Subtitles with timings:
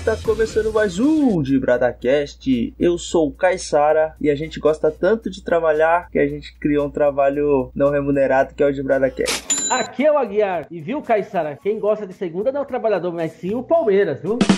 [0.00, 2.74] Está começando mais um DibradaCast.
[2.78, 6.86] Eu sou o Caissara e a gente gosta tanto de trabalhar que a gente criou
[6.86, 9.70] um trabalho não remunerado que é o DibradaCast.
[9.70, 10.66] Aqui é o Aguiar.
[10.70, 11.58] E viu, Caissara?
[11.62, 14.38] Quem gosta de segunda não é o trabalhador, mas sim o Palmeiras, viu?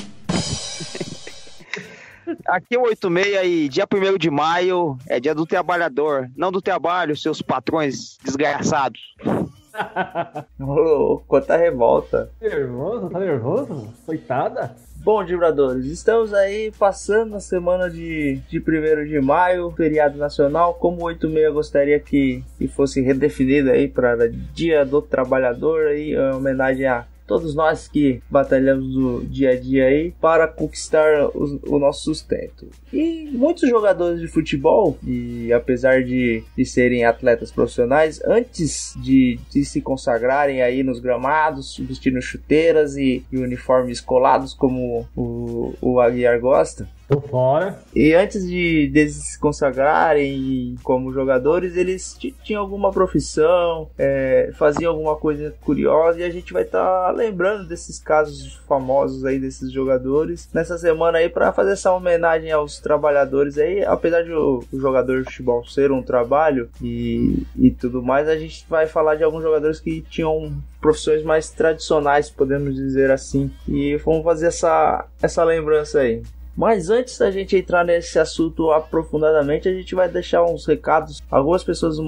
[2.47, 6.63] Aqui é o 86 e dia 1 de maio é dia do trabalhador, não do
[6.63, 9.01] trabalho, seus patrões desgraçados.
[10.61, 12.31] Ô, quanta revolta.
[12.41, 13.11] Nervoso?
[13.11, 13.93] Tá nervoso?
[14.07, 14.77] Coitada.
[15.05, 20.75] Bom, Dibradores, estamos aí passando a semana de, de 1 de maio, feriado nacional.
[20.75, 26.31] Como o 86 gostaria que, que fosse redefinido aí para Dia do Trabalhador, aí, em
[26.31, 31.79] homenagem a todos nós que batalhamos do dia a dia aí para conquistar o, o
[31.79, 32.69] nosso sustento.
[32.93, 39.65] E muitos jogadores de futebol, e apesar de, de serem atletas profissionais, antes de, de
[39.65, 46.41] se consagrarem aí nos gramados, vestindo chuteiras e, e uniformes colados como o, o Aguiar
[46.41, 47.79] gosta, Tô fora.
[47.95, 55.17] e antes de, de se consagrarem como jogadores, eles tinham alguma profissão, é, faziam alguma
[55.17, 60.49] coisa curiosa e a gente vai estar tá lembrando desses casos famosos aí desses jogadores
[60.53, 63.85] nessa semana aí para fazer essa homenagem aos trabalhadores aí.
[63.85, 68.37] Apesar de o, o, jogador de futebol ser um trabalho e, e tudo mais, a
[68.37, 73.51] gente vai falar de alguns jogadores que tinham profissões mais tradicionais, podemos dizer assim.
[73.69, 76.23] E vamos fazer essa, essa lembrança aí.
[76.63, 81.21] Mas antes da gente entrar nesse assunto aprofundadamente, a gente vai deixar uns recados.
[81.29, 81.99] Algumas pessoas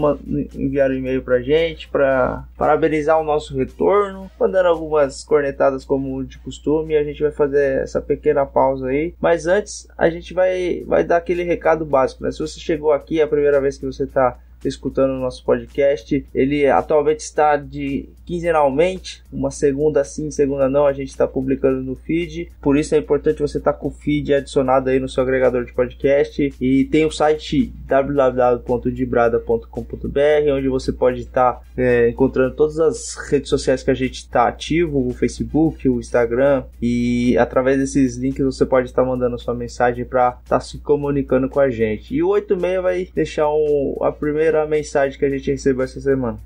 [0.55, 6.94] enviaram e-mail pra gente para parabenizar o nosso retorno, mandando algumas cornetadas como de costume.
[6.94, 9.12] A gente vai fazer essa pequena pausa aí.
[9.20, 12.22] Mas antes, a gente vai, vai dar aquele recado básico.
[12.22, 12.31] Né?
[12.31, 14.38] Se você chegou aqui, é a primeira vez que você está
[14.69, 16.25] escutando o nosso podcast.
[16.32, 21.94] Ele atualmente está de quinzenalmente, uma segunda sim, segunda não, a gente está publicando no
[21.94, 22.50] feed.
[22.60, 25.64] Por isso é importante você estar tá com o feed adicionado aí no seu agregador
[25.64, 26.54] de podcast.
[26.60, 33.48] E tem o site www.dibrada.com.br, onde você pode estar tá, é, encontrando todas as redes
[33.48, 36.64] sociais que a gente está ativo, o Facebook, o Instagram.
[36.80, 40.78] E através desses links você pode estar tá mandando sua mensagem para estar tá se
[40.78, 42.14] comunicando com a gente.
[42.14, 46.38] E o 86 vai deixar um, a primeira mensagem que a gente recebeu essa semana.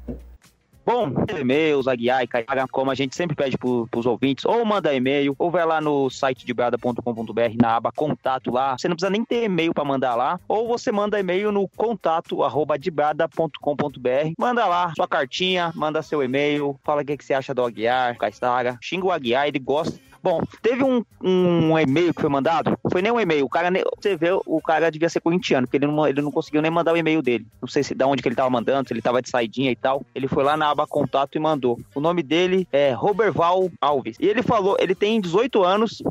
[0.89, 4.95] Bom, e-mails, Aguiar e Caiaga, como a gente sempre pede para os ouvintes, ou manda
[4.95, 8.79] e-mail, ou vai lá no site de brada.com.br, na aba contato lá.
[8.79, 12.43] Você não precisa nem ter e-mail para mandar lá, ou você manda e-mail no contato
[12.43, 14.33] arroba debrada.com.br.
[14.39, 18.17] Manda lá sua cartinha, manda seu e-mail, fala o que, que você acha do Aguiar,
[18.17, 23.01] Caistaga, xinga o Aguiar, ele gosta Bom, teve um, um e-mail que foi mandado, foi
[23.03, 26.07] nem um e-mail, o cara, você vê, o cara devia ser corintiano, porque ele não,
[26.07, 27.47] ele não conseguiu nem mandar o e-mail dele.
[27.61, 29.77] Não sei se da onde que ele tava mandando, se ele tava de saidinha e
[29.77, 30.05] tal.
[30.15, 31.79] Ele foi lá na aba contato e mandou.
[31.95, 34.17] O nome dele é Roberval Alves.
[34.21, 36.03] E ele falou, ele tem 18 anos,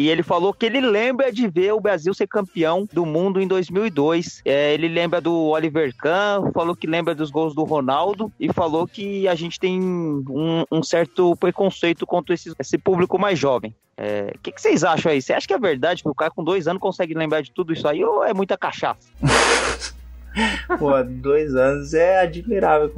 [0.00, 3.46] e ele falou que ele lembra de ver o Brasil ser campeão do mundo em
[3.46, 4.40] 2002.
[4.46, 8.88] É, ele lembra do Oliver Kahn, falou que lembra dos gols do Ronaldo e falou
[8.88, 13.72] que a gente tem um, um certo preconceito contra esse, esse público mais jovem.
[13.72, 15.20] O é, que, que, vocês acham aí?
[15.20, 17.70] Você acha que é verdade que o cara com dois anos consegue lembrar de tudo
[17.70, 19.06] isso aí ou é muita cachaça?
[20.78, 22.90] Pô, dois anos é admirável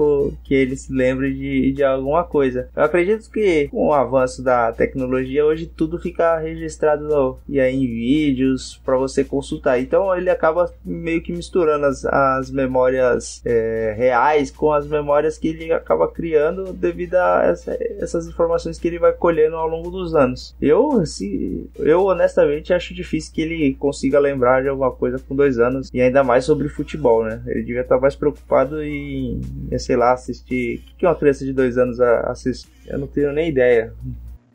[0.45, 2.69] que ele se lembre de, de alguma coisa.
[2.75, 7.75] Eu acredito que com o avanço da tecnologia, hoje tudo fica registrado no, e aí
[7.75, 9.81] em vídeos para você consultar.
[9.81, 15.49] Então ele acaba meio que misturando as, as memórias é, reais com as memórias que
[15.49, 20.15] ele acaba criando devido a essa, essas informações que ele vai colhendo ao longo dos
[20.15, 20.55] anos.
[20.61, 25.59] Eu, assim, eu honestamente acho difícil que ele consiga lembrar de alguma coisa com dois
[25.59, 27.43] anos e ainda mais sobre futebol né?
[27.47, 29.41] Ele devia estar mais preocupado em,
[29.79, 30.83] sei lá, assistir.
[30.93, 32.71] O que uma criança de dois anos assiste?
[32.87, 33.95] Eu não tenho nem ideia.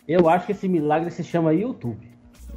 [0.08, 2.08] Eu acho que esse milagre se chama YouTube.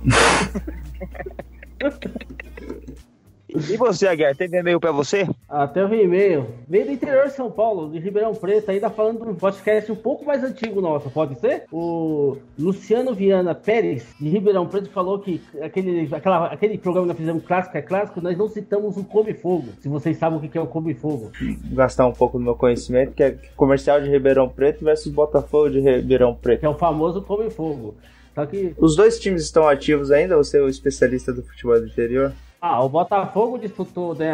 [3.55, 5.29] E você, Aguiar, teve e-mail pra você?
[5.49, 6.47] Até o e-mail.
[6.69, 9.97] Veio do interior de São Paulo, de Ribeirão Preto, ainda falando de um podcast um
[9.97, 11.65] pouco mais antigo nosso, pode ser?
[11.73, 17.19] O Luciano Viana Pérez, de Ribeirão Preto, falou que aquele, aquela, aquele programa que nós
[17.19, 19.69] fizemos clássico é clássico, nós não citamos o Come Fogo.
[19.81, 21.33] Se vocês sabem o que é o Come Fogo.
[21.73, 25.81] Gastar um pouco do meu conhecimento, que é comercial de Ribeirão Preto versus Botafogo de
[25.81, 26.61] Ribeirão Preto.
[26.61, 27.95] Que é o famoso Come Fogo.
[28.35, 28.75] Só que...
[28.79, 30.37] Os dois times estão ativos ainda?
[30.37, 32.33] Você é o especialista do futebol do interior?
[32.61, 34.31] Ah, o Botafogo disputou né,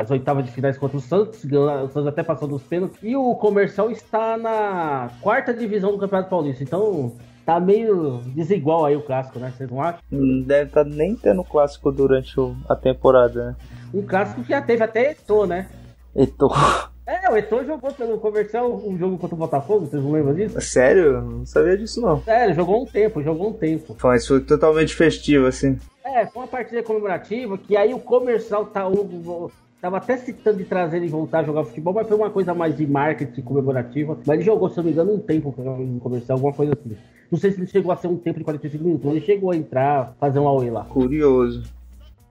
[0.00, 2.98] as oitavas de finais contra o Santos, o Santos até passou dos pênaltis.
[3.02, 6.64] E o Comercial está na quarta divisão do Campeonato Paulista.
[6.64, 7.12] Então
[7.44, 9.52] tá meio desigual aí o clássico, né?
[9.54, 10.00] Vocês não acham?
[10.10, 12.34] Não deve estar tá nem tendo clássico durante
[12.66, 13.56] a temporada, né?
[13.92, 15.68] Um clássico que já teve até Etor, né?
[16.16, 16.90] Etor.
[17.08, 20.60] É, o Eto'o jogou pelo comercial um jogo contra o Botafogo, vocês não lembram disso?
[20.60, 21.22] Sério?
[21.22, 22.22] Não sabia disso não.
[22.22, 23.96] Sério, jogou um tempo, jogou um tempo.
[24.04, 25.78] Mas foi totalmente festivo, assim.
[26.04, 28.86] É, foi uma partida comemorativa que aí o comercial tá.
[28.86, 29.50] O,
[29.80, 32.76] Tava até citando de trazer ele voltar a jogar futebol, mas foi uma coisa mais
[32.76, 34.18] de marketing comemorativa.
[34.26, 36.96] Mas ele jogou, se eu não me engano, um tempo no comercial, alguma coisa assim.
[37.30, 39.52] Não sei se ele chegou a ser um tempo de 45 minutos, mas ele chegou
[39.52, 40.84] a entrar, fazer um away lá.
[40.84, 41.62] Curioso.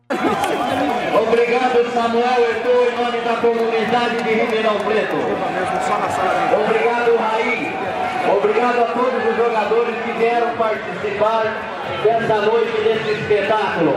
[0.10, 2.97] Obrigado, Samuel Eto'o,
[3.28, 5.16] da comunidade de Ribeirão Preto.
[6.66, 7.74] Obrigado, Raí.
[8.38, 11.44] Obrigado a todos os jogadores que vieram participar
[12.04, 13.96] dessa noite, desse espetáculo.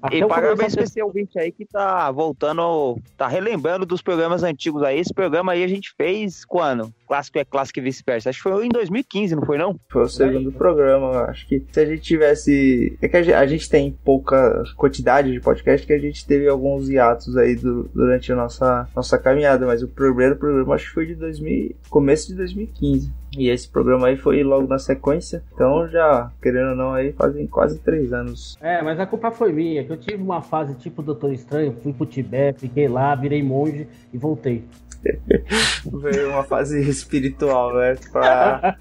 [0.00, 4.84] Até e parabéns pra esse ouvinte aí que tá voltando, tá relembrando dos programas antigos
[4.84, 5.00] aí.
[5.00, 6.92] Esse programa aí a gente fez quando?
[7.08, 8.28] Clássico é clássico e vice-versa.
[8.28, 9.80] Acho que foi em 2015, não foi não?
[9.90, 11.22] Foi o segundo programa.
[11.22, 12.98] Acho que se a gente tivesse.
[13.00, 16.46] É que a gente, a gente tem pouca quantidade de podcast que a gente teve
[16.46, 19.64] alguns hiatos aí do, durante a nossa, nossa caminhada.
[19.64, 23.10] Mas o primeiro programa acho que foi de 2000, começo de 2015.
[23.36, 25.42] E esse programa aí foi logo na sequência.
[25.54, 28.56] Então já, querendo ou não, aí fazem quase três anos.
[28.60, 31.92] É, mas a culpa foi minha, que eu tive uma fase tipo Doutor Estranho, fui
[31.92, 34.64] pro Tibete, fiquei lá, virei monge e voltei.
[36.02, 37.96] Veio uma fase espiritual, né?
[38.12, 38.76] Pra...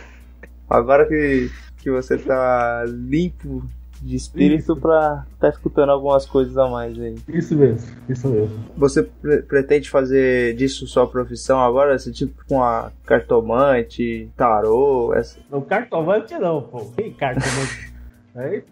[0.68, 3.64] Agora que, que você tá limpo
[4.02, 4.76] de espírito isso.
[4.76, 7.16] pra tá escutando algumas coisas a mais aí.
[7.28, 8.64] Isso mesmo, isso mesmo.
[8.76, 11.94] Você pre pretende fazer disso sua profissão agora?
[11.94, 15.12] Esse tipo com a cartomante, tarô?
[15.14, 15.38] Essa...
[15.50, 16.86] Não, cartomante não, pô.
[16.96, 17.92] Que cartomante?
[18.36, 18.62] é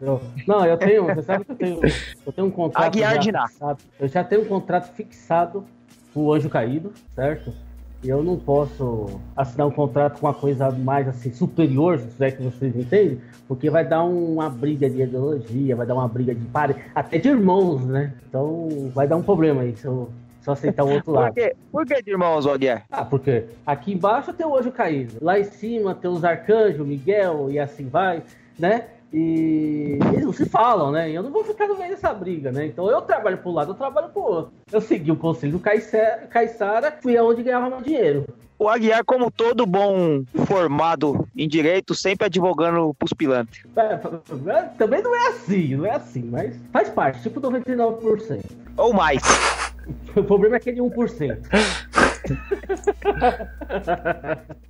[0.00, 1.80] eu, não, eu tenho, você sabe que eu tenho,
[2.26, 2.86] eu tenho um contrato.
[2.86, 3.30] Aguiar de
[3.98, 5.66] Eu já tenho um contrato fixado
[6.12, 7.52] pro Anjo Caído, certo?
[8.02, 12.42] Eu não posso assinar um contrato com uma coisa mais assim superior, se é que
[12.42, 16.76] vocês entendem, porque vai dar uma briga de ideologia, vai dar uma briga de pare,
[16.94, 18.14] até de irmãos, né?
[18.26, 20.08] Então vai dar um problema aí se eu,
[20.40, 21.34] se eu aceitar o outro lado.
[21.34, 21.56] Por, quê?
[21.70, 22.84] Por que de irmãos, Oguiar?
[22.90, 27.50] Ah, porque aqui embaixo tem o anjo caído, lá em cima tem os arcanjos, Miguel
[27.50, 28.22] e assim vai,
[28.58, 28.84] né?
[29.12, 31.10] E eles não se falam, né?
[31.10, 32.66] E eu não vou ficar no meio dessa briga, né?
[32.66, 34.52] Então eu trabalho pro lado, eu trabalho pro outro.
[34.70, 38.26] Eu segui o conselho do Caissara, fui aonde ganhava mais dinheiro.
[38.56, 43.64] O Aguiar, como todo bom formado em direito, sempre advogando pros pilantras.
[43.74, 43.94] É,
[44.50, 48.44] é, também não é assim, não é assim, mas faz parte, tipo 99%.
[48.76, 49.22] Ou mais.
[50.14, 51.38] o problema é aquele 1%.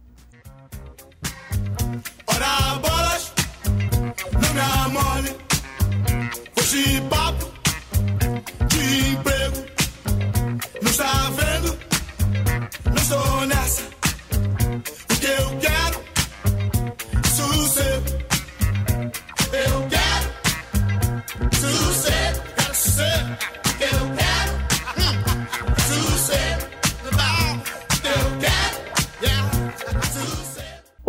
[4.55, 5.37] me amole.
[6.55, 7.47] Fosse papo
[8.69, 9.65] de emprego.
[10.83, 11.79] Não está vendo?
[12.87, 14.00] Não estou nessa.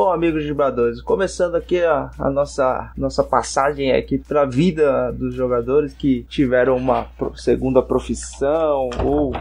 [0.01, 5.35] Bom, amigos vibradores, começando aqui a, a, nossa, nossa passagem aqui para a vida dos
[5.35, 7.05] jogadores que tiveram uma
[7.35, 9.31] segunda profissão ou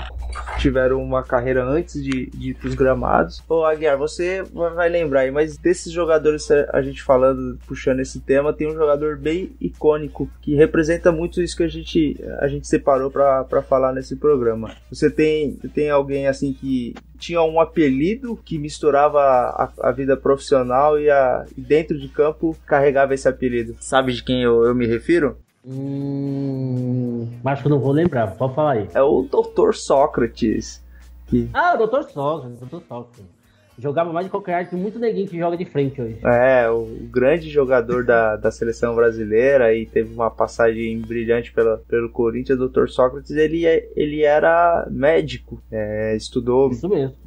[0.59, 3.43] tiveram uma carreira antes de, de ir pros gramados.
[3.49, 8.52] Ô Aguiar, você vai lembrar aí, mas desses jogadores, a gente falando, puxando esse tema,
[8.52, 13.11] tem um jogador bem icônico que representa muito isso que a gente, a gente separou
[13.11, 14.76] para falar nesse programa.
[14.90, 20.99] Você tem, tem alguém assim que tinha um apelido que misturava a, a vida profissional
[20.99, 23.77] e, a, e dentro de campo carregava esse apelido.
[23.81, 25.37] Sabe de quem eu, eu me refiro?
[25.65, 28.89] Hum, acho que eu não vou lembrar, pode falar aí.
[28.95, 29.75] É o Dr.
[29.75, 30.83] Sócrates.
[31.27, 31.49] Que...
[31.53, 32.03] Ah, o Dr.
[32.09, 32.81] Sócrates, Dr.
[32.89, 33.39] Sócrates.
[33.81, 36.19] Jogava mais de qualquer arte, muito neguinho que joga de frente hoje.
[36.25, 42.11] É, o grande jogador da, da seleção brasileira e teve uma passagem brilhante pela, pelo
[42.11, 42.89] Corinthians, o Dr.
[42.89, 46.71] Sócrates, ele, é, ele era médico, é, estudou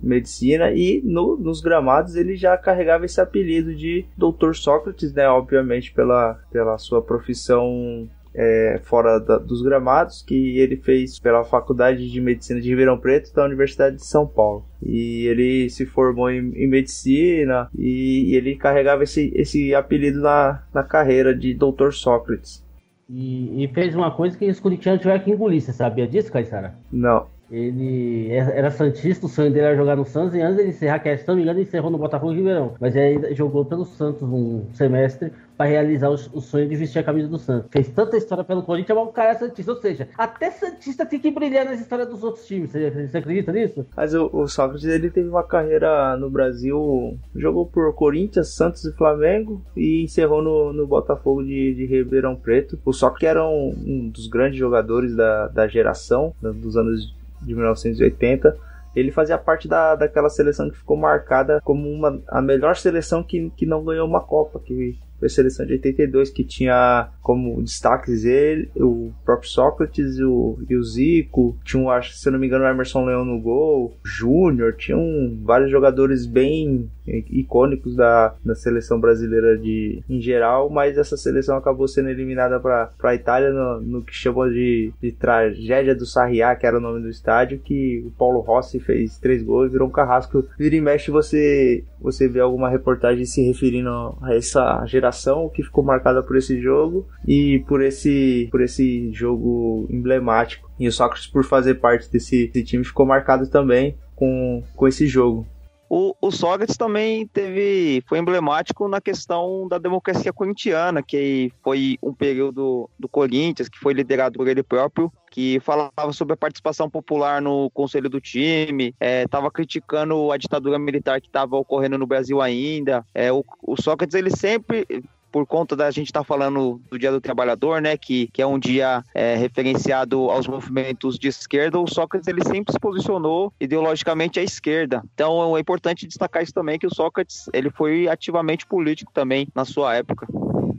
[0.01, 4.53] medicina e no, nos gramados ele já carregava esse apelido de Dr.
[4.53, 5.27] Sócrates, né?
[5.27, 12.09] Obviamente pela, pela sua profissão é, fora da, dos gramados, que ele fez pela Faculdade
[12.09, 14.65] de Medicina de Ribeirão Preto da Universidade de São Paulo.
[14.81, 20.63] E ele se formou em, em medicina e, e, ele carregava esse, esse apelido na,
[20.73, 21.91] na carreira de Dr.
[21.91, 22.63] Sócrates.
[23.09, 26.75] E, e, fez uma coisa que os corintianos tiveram que engolir, você sabia disso, Caissara?
[26.91, 27.27] Não.
[27.53, 31.15] Ele era Santista, o sonho dele era jogar no Santos, e antes de encerrar, que
[31.15, 32.73] se não me engano, ele encerrou no Botafogo de Ribeirão.
[32.79, 37.03] Mas ele jogou pelo Santos um semestre para realizar o, o, sonho de vestir a
[37.03, 37.69] camisa do Santos.
[37.71, 39.71] Fez tanta história pelo Corinthians, mas o cara é Santista.
[39.71, 42.71] Ou seja, até Santista tem que brilhar nas histórias dos outros times.
[42.71, 43.85] Você, você acredita nisso?
[43.95, 48.91] Mas o, o, Sócrates ele teve uma carreira no Brasil, jogou por Corinthians, Santos e
[48.93, 52.79] Flamengo e encerrou no, no Botafogo de, de Ribeirão Preto.
[52.83, 58.73] O Sócrates era um, um dos grandes jogadores da, da geração dos anos de 1980
[58.95, 63.49] ele fazia parte da, daquela seleção que ficou marcada como uma, a melhor seleção que,
[63.57, 68.25] que não ganhou uma Copa, que foi a seleção de 82, que tinha como destaques
[68.25, 72.65] ele, o próprio Sócrates o, e o Zico, tinha, um, acho, se não me engano,
[72.65, 75.01] o Emerson Leão no gol, Júnior, tinham
[75.43, 81.87] vários jogadores bem icônicos da, da seleção brasileira de, em geral, mas essa seleção acabou
[81.87, 86.65] sendo eliminada para a Itália no, no, que chamou de, de tragédia do Sarriá, que
[86.65, 90.45] era o nome do estádio, que o Paulo Rossi fez três gols, virou um carrasco.
[90.57, 93.89] Vira e mexe você, você vê alguma reportagem se referindo
[94.21, 95.12] a essa geração
[95.49, 100.69] que ficou marcada por esse jogo e por esse, por esse jogo emblemático.
[100.79, 105.07] E o Sócrates, por fazer parte desse, desse time, ficou marcado também com, com esse
[105.07, 105.47] jogo.
[105.95, 112.11] O, o Sócrates também teve, foi emblemático na questão da democracia corintiana, que foi um
[112.11, 117.39] período do Corinthians, que foi liderado por ele próprio, que falava sobre a participação popular
[117.39, 122.41] no conselho do time, estava é, criticando a ditadura militar que estava ocorrendo no Brasil
[122.41, 123.05] ainda.
[123.13, 124.87] É, o, o Sócrates ele sempre
[125.33, 128.45] por conta da gente estar tá falando do Dia do Trabalhador, né, que, que é
[128.45, 134.39] um dia é, referenciado aos movimentos de esquerda, o Sócrates ele sempre se posicionou ideologicamente
[134.39, 135.01] à esquerda.
[135.15, 139.65] Então é importante destacar isso também que o Sócrates ele foi ativamente político também na
[139.65, 140.27] sua época.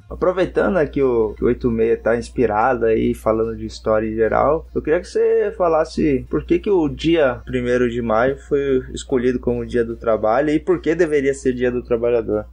[0.08, 5.00] Aproveitando aqui o, o 86 tá inspirado aí, falando de história em geral, eu queria
[5.00, 9.84] que você falasse por que, que o dia 1 de maio foi escolhido como dia
[9.84, 12.46] do trabalho e por que deveria ser dia do trabalhador.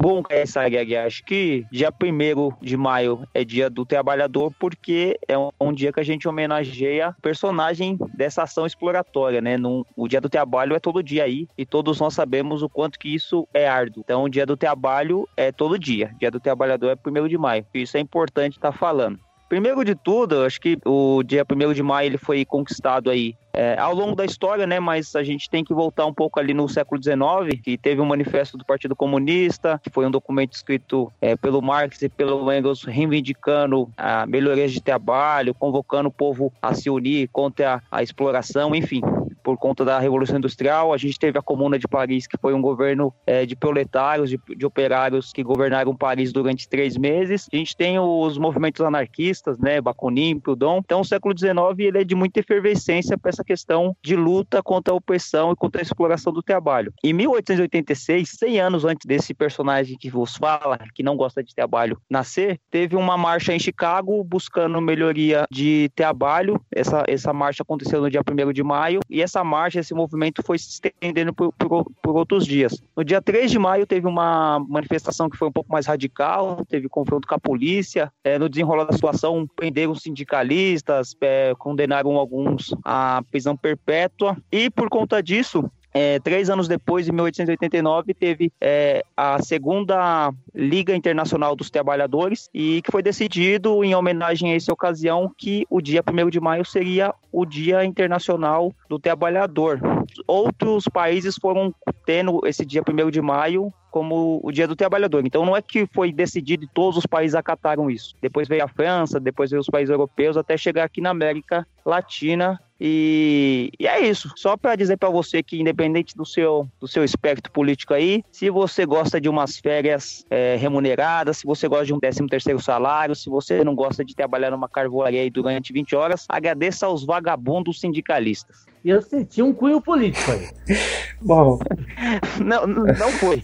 [0.00, 0.22] Bom,
[0.56, 5.72] Aguiar, acho que dia 1 de maio é dia do trabalhador porque é um, um,
[5.72, 9.56] dia que a gente homenageia o personagem dessa ação exploratória, né?
[9.56, 12.96] Num, o dia do trabalho é todo dia aí e todos nós sabemos o quanto
[12.96, 14.02] que isso é árduo.
[14.04, 16.14] Então, o dia do trabalho é todo dia.
[16.20, 17.66] Dia do trabalhador é 1 de maio.
[17.74, 19.18] Isso é importante estar tá falando.
[19.48, 23.78] Primeiro de tudo, acho que o dia 1 de maio ele foi conquistado aí é,
[23.78, 24.78] ao longo da história, né?
[24.78, 28.04] Mas a gente tem que voltar um pouco ali no século XIX, que teve um
[28.04, 32.84] manifesto do Partido Comunista, que foi um documento escrito é, pelo Marx e pelo Engels
[32.84, 38.74] reivindicando a melhoria de trabalho, convocando o povo a se unir contra a, a exploração,
[38.74, 39.00] enfim
[39.48, 40.92] por conta da Revolução Industrial.
[40.92, 44.38] A gente teve a Comuna de Paris, que foi um governo é, de proletários, de,
[44.54, 47.48] de, operários que governaram Paris durante três meses.
[47.50, 50.82] A gente tem os movimentos anarquistas, né, Bakunin, Proudhon.
[50.84, 54.92] Então, o século XIX ele é de muita efervescência para essa questão de luta contra
[54.92, 56.92] a opressão e contra a exploração do trabalho.
[57.02, 61.98] Em 1886, 100 anos antes desse personagem que vos fala, que não gosta de trabalho,
[62.10, 66.60] nascer, teve uma marcha em Chicago buscando melhoria de trabalho.
[66.70, 70.42] Essa, essa marcha aconteceu no dia 1 de maio e essa essa marcha, esse movimento
[70.42, 72.82] foi se estendendo por, por, por, outros dias.
[72.96, 76.88] No dia 3 de maio teve uma manifestação que foi um pouco mais radical, teve
[76.88, 78.12] confronto com a polícia.
[78.24, 84.36] É, no desenrolar da situação, prenderam sindicalistas, é, condenaram alguns à prisão perpétua.
[84.50, 90.94] E por conta disso, é, três anos depois, em 1889, teve é, a segunda Liga
[90.94, 96.00] Internacional dos Trabalhadores e que foi decidido, em homenagem a essa ocasião, que o dia
[96.08, 99.80] 1 de maio seria o Dia Internacional do Trabalhador.
[100.24, 101.74] Outros países foram
[102.06, 105.26] tendo esse dia 1 de maio como o Dia do Trabalhador.
[105.26, 108.14] Então não é que foi decidido e todos os países acataram isso.
[108.22, 112.56] Depois veio a França, depois veio os países europeus, até chegar aqui na América Latina
[112.80, 114.30] e, e, é isso.
[114.36, 118.48] Só para dizer para você que, independente do seu, do seu espectro político aí, se
[118.50, 123.16] você gosta de umas férias é, remuneradas, se você gosta de um 13 terceiro salário,
[123.16, 127.80] se você não gosta de trabalhar numa carvoaria aí durante 20 horas, agradeça aos vagabundos
[127.80, 128.66] sindicalistas.
[128.84, 130.48] Eu senti um cunho político aí.
[131.20, 131.58] Bom.
[132.44, 133.42] não, não foi.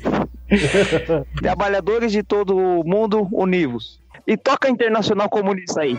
[1.43, 4.01] Trabalhadores de todo o mundo univos.
[4.27, 5.99] E toca Internacional Comunista aí.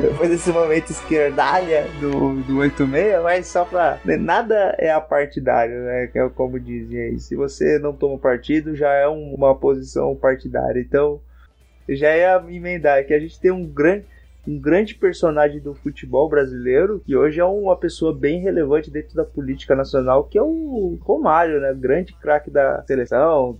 [0.00, 3.98] Depois desse momento esquerdalha do, do 86, mas só pra.
[4.04, 6.06] Né, nada é apartidário, né?
[6.08, 7.18] Que é como dizem aí.
[7.18, 10.80] Se você não toma partido, já é uma posição partidária.
[10.80, 11.20] Então,
[11.88, 14.04] já é emendar que a gente tem um grande
[14.48, 19.24] um grande personagem do futebol brasileiro, que hoje é uma pessoa bem relevante dentro da
[19.24, 21.74] política nacional, que é o Romário, né?
[21.74, 23.58] Grande craque da seleção.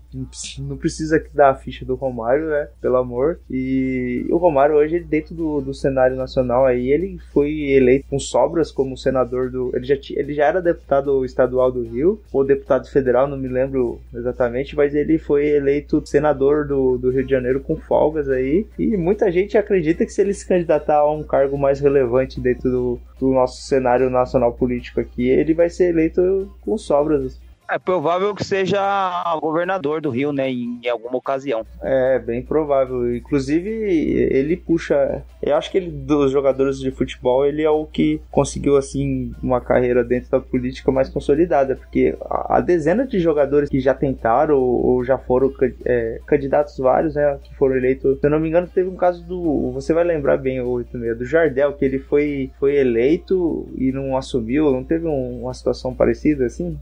[0.59, 2.69] Não precisa dar a ficha do Romário, né?
[2.81, 3.39] Pelo amor.
[3.51, 8.73] E o Romário hoje, dentro do, do cenário nacional aí, ele foi eleito com sobras
[8.73, 9.71] como senador do.
[9.75, 13.49] Ele já, tinha, ele já era deputado estadual do Rio, ou deputado federal, não me
[13.49, 18.67] lembro exatamente, mas ele foi eleito senador do, do Rio de Janeiro com folgas aí.
[18.79, 22.41] E muita gente acredita que se ele se candidatar candidatar a um cargo mais relevante
[22.41, 27.39] dentro do, do nosso cenário nacional político aqui, ele vai ser eleito com sobras
[27.71, 28.81] É provável que seja
[29.43, 31.67] governador do Rio, né, em, alguma ocasião.
[31.83, 33.15] É, bem provável.
[33.15, 35.23] Inclusive, ele puxa.
[35.43, 39.61] Eu acho que ele, dos jogadores de futebol, ele é o que conseguiu, assim, uma
[39.61, 41.77] carreira dentro da política mais consolidada.
[41.77, 45.53] Porque a, dezena de jogadores que já tentaram ou, ou já foram
[45.85, 48.19] é, candidatos vários, né, que foram eleitos.
[48.19, 49.73] Se eu não me engano, teve um caso do.
[49.73, 54.17] Você vai lembrar bem, o 86, do Jardel, que ele foi, foi eleito e não
[54.17, 54.73] assumiu.
[54.73, 56.79] Não teve um, uma situação parecida assim?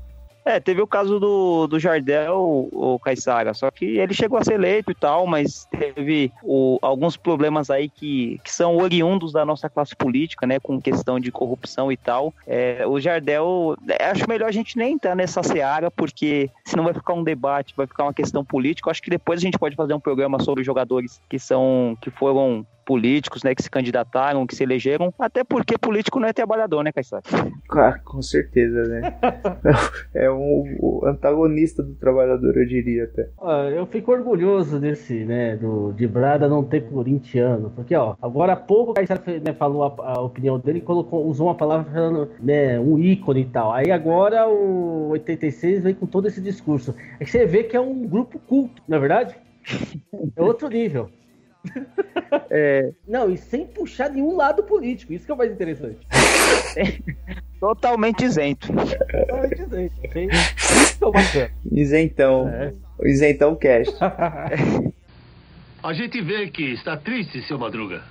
[0.46, 4.54] É, teve o caso do, do Jardel, o Caissara, só que ele chegou a ser
[4.54, 9.68] eleito e tal, mas teve o, alguns problemas aí que, que são oriundos da nossa
[9.68, 12.32] classe política, né, com questão de corrupção e tal.
[12.46, 16.94] É, o Jardel, é, acho melhor a gente nem entrar nessa seara, porque senão vai
[16.94, 18.88] ficar um debate, vai ficar uma questão política.
[18.88, 22.64] Acho que depois a gente pode fazer um programa sobre jogadores que são, que foram
[22.86, 26.92] políticos, né, que se candidataram, que se elegeram, até porque político não é trabalhador, né,
[26.92, 27.22] Caissara?
[27.68, 29.18] Claro, com certeza, né?
[30.14, 33.28] é um, antagonista do trabalhador, eu diria até.
[33.76, 38.56] Eu fico orgulhoso desse, né, do, de Brada não ter corintiano, porque, ó, agora há
[38.56, 42.30] pouco o Caissara né, falou a, a, opinião dele e colocou, usou uma palavra falando,
[42.40, 43.72] né, um ícone e tal.
[43.72, 46.94] Aí agora o 86 vem com todo esse discurso.
[47.18, 49.34] Aí você vê que é um grupo culto, não é verdade?
[50.36, 51.10] É outro nível.
[52.50, 52.92] É...
[53.06, 55.98] Não, e sem puxar nenhum lado político, isso que é o mais interessante.
[57.60, 58.68] Totalmente isento.
[58.68, 59.94] Totalmente isento.
[61.14, 61.50] Isso é.
[61.72, 62.48] Isentão.
[62.48, 62.72] É.
[63.04, 63.88] Isentão cash.
[65.82, 68.02] A gente vê que está triste, seu Madruga.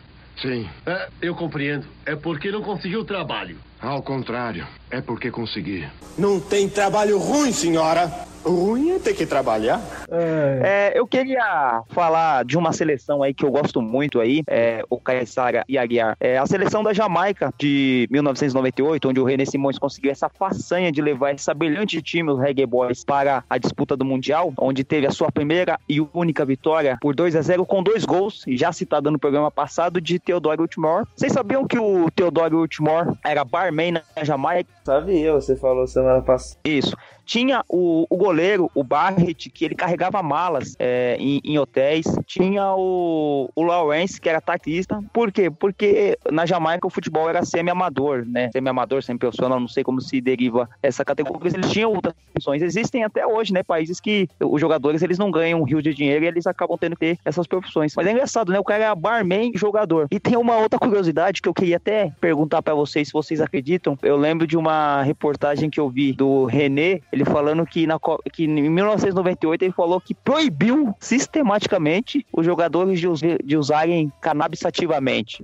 [0.41, 0.67] Sim.
[0.85, 1.85] É, eu compreendo.
[2.05, 3.57] É porque não conseguiu trabalho.
[3.85, 5.87] Ao contrário, é porque consegui.
[6.17, 8.11] Não tem trabalho ruim, senhora.
[8.43, 9.81] Ruim é ter que trabalhar.
[10.07, 14.99] É, eu queria falar de uma seleção aí que eu gosto muito aí, é, o
[14.99, 16.15] Caissara e Aguiar.
[16.19, 21.01] É a seleção da Jamaica de 1998, onde o René Simões conseguiu essa façanha de
[21.01, 25.11] levar essa brilhante time, os Reggae Boys, para a disputa do Mundial, onde teve a
[25.11, 29.17] sua primeira e única vitória por 2 a 0 com dois gols, já citado no
[29.17, 31.07] programa passado, de Theodore Whitmore.
[31.15, 34.69] Vocês sabiam que o Theodore Whitmore era barman na Jamaica?
[34.83, 36.59] Sabia, você falou semana passada.
[36.65, 36.95] Isso.
[37.25, 42.05] Tinha o, o goleiro, o Barrett, que ele carregava malas é, em, em, hotéis.
[42.25, 45.03] Tinha o, o Lawrence, que era taxista.
[45.13, 45.49] Por quê?
[45.49, 48.49] Porque na Jamaica o futebol era semi-amador, né?
[48.51, 51.51] Semi-amador, semi-profissional, não sei como se deriva essa categoria.
[51.55, 52.61] Eles tinham outras funções.
[52.61, 53.63] Existem até hoje, né?
[53.63, 56.95] Países que os jogadores eles não ganham um rio de dinheiro e eles acabam tendo
[56.95, 57.93] que ter essas profissões.
[57.95, 58.59] Mas é engraçado, né?
[58.59, 60.07] O cara é barman jogador.
[60.11, 63.97] E tem uma outra curiosidade que eu queria até perguntar para vocês se vocês acreditam.
[64.01, 67.97] Eu lembro de uma reportagem que eu vi do René ele falando que, na,
[68.31, 74.65] que em 1998 ele falou que proibiu sistematicamente os jogadores de, us, de usarem cannabis
[74.65, 75.41] ativamente.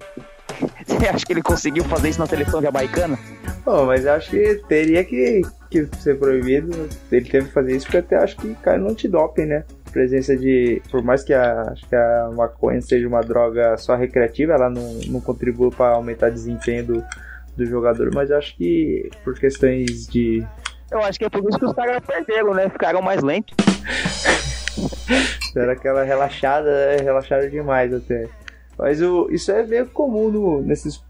[0.85, 3.17] Você acha que ele conseguiu fazer isso na seleção jamaicana?
[3.63, 6.89] Bom, mas acho que teria que, que ser proibido.
[7.09, 9.63] Ele teve que fazer isso porque até acho que cai no antidoping, né?
[9.91, 10.81] presença de.
[10.91, 15.21] Por mais que a, que a maconha seja uma droga só recreativa, ela não, não
[15.21, 17.03] contribui para aumentar o desempenho do,
[17.55, 20.45] do jogador, mas acho que por questões de
[20.91, 22.69] eu acho que é por isso que os caras perderam, né?
[22.69, 23.55] Ficaram mais lentos.
[25.55, 26.97] Era aquela relaxada, né?
[26.97, 28.27] relaxada demais até.
[28.77, 31.03] Mas o, isso é meio comum no, nesses,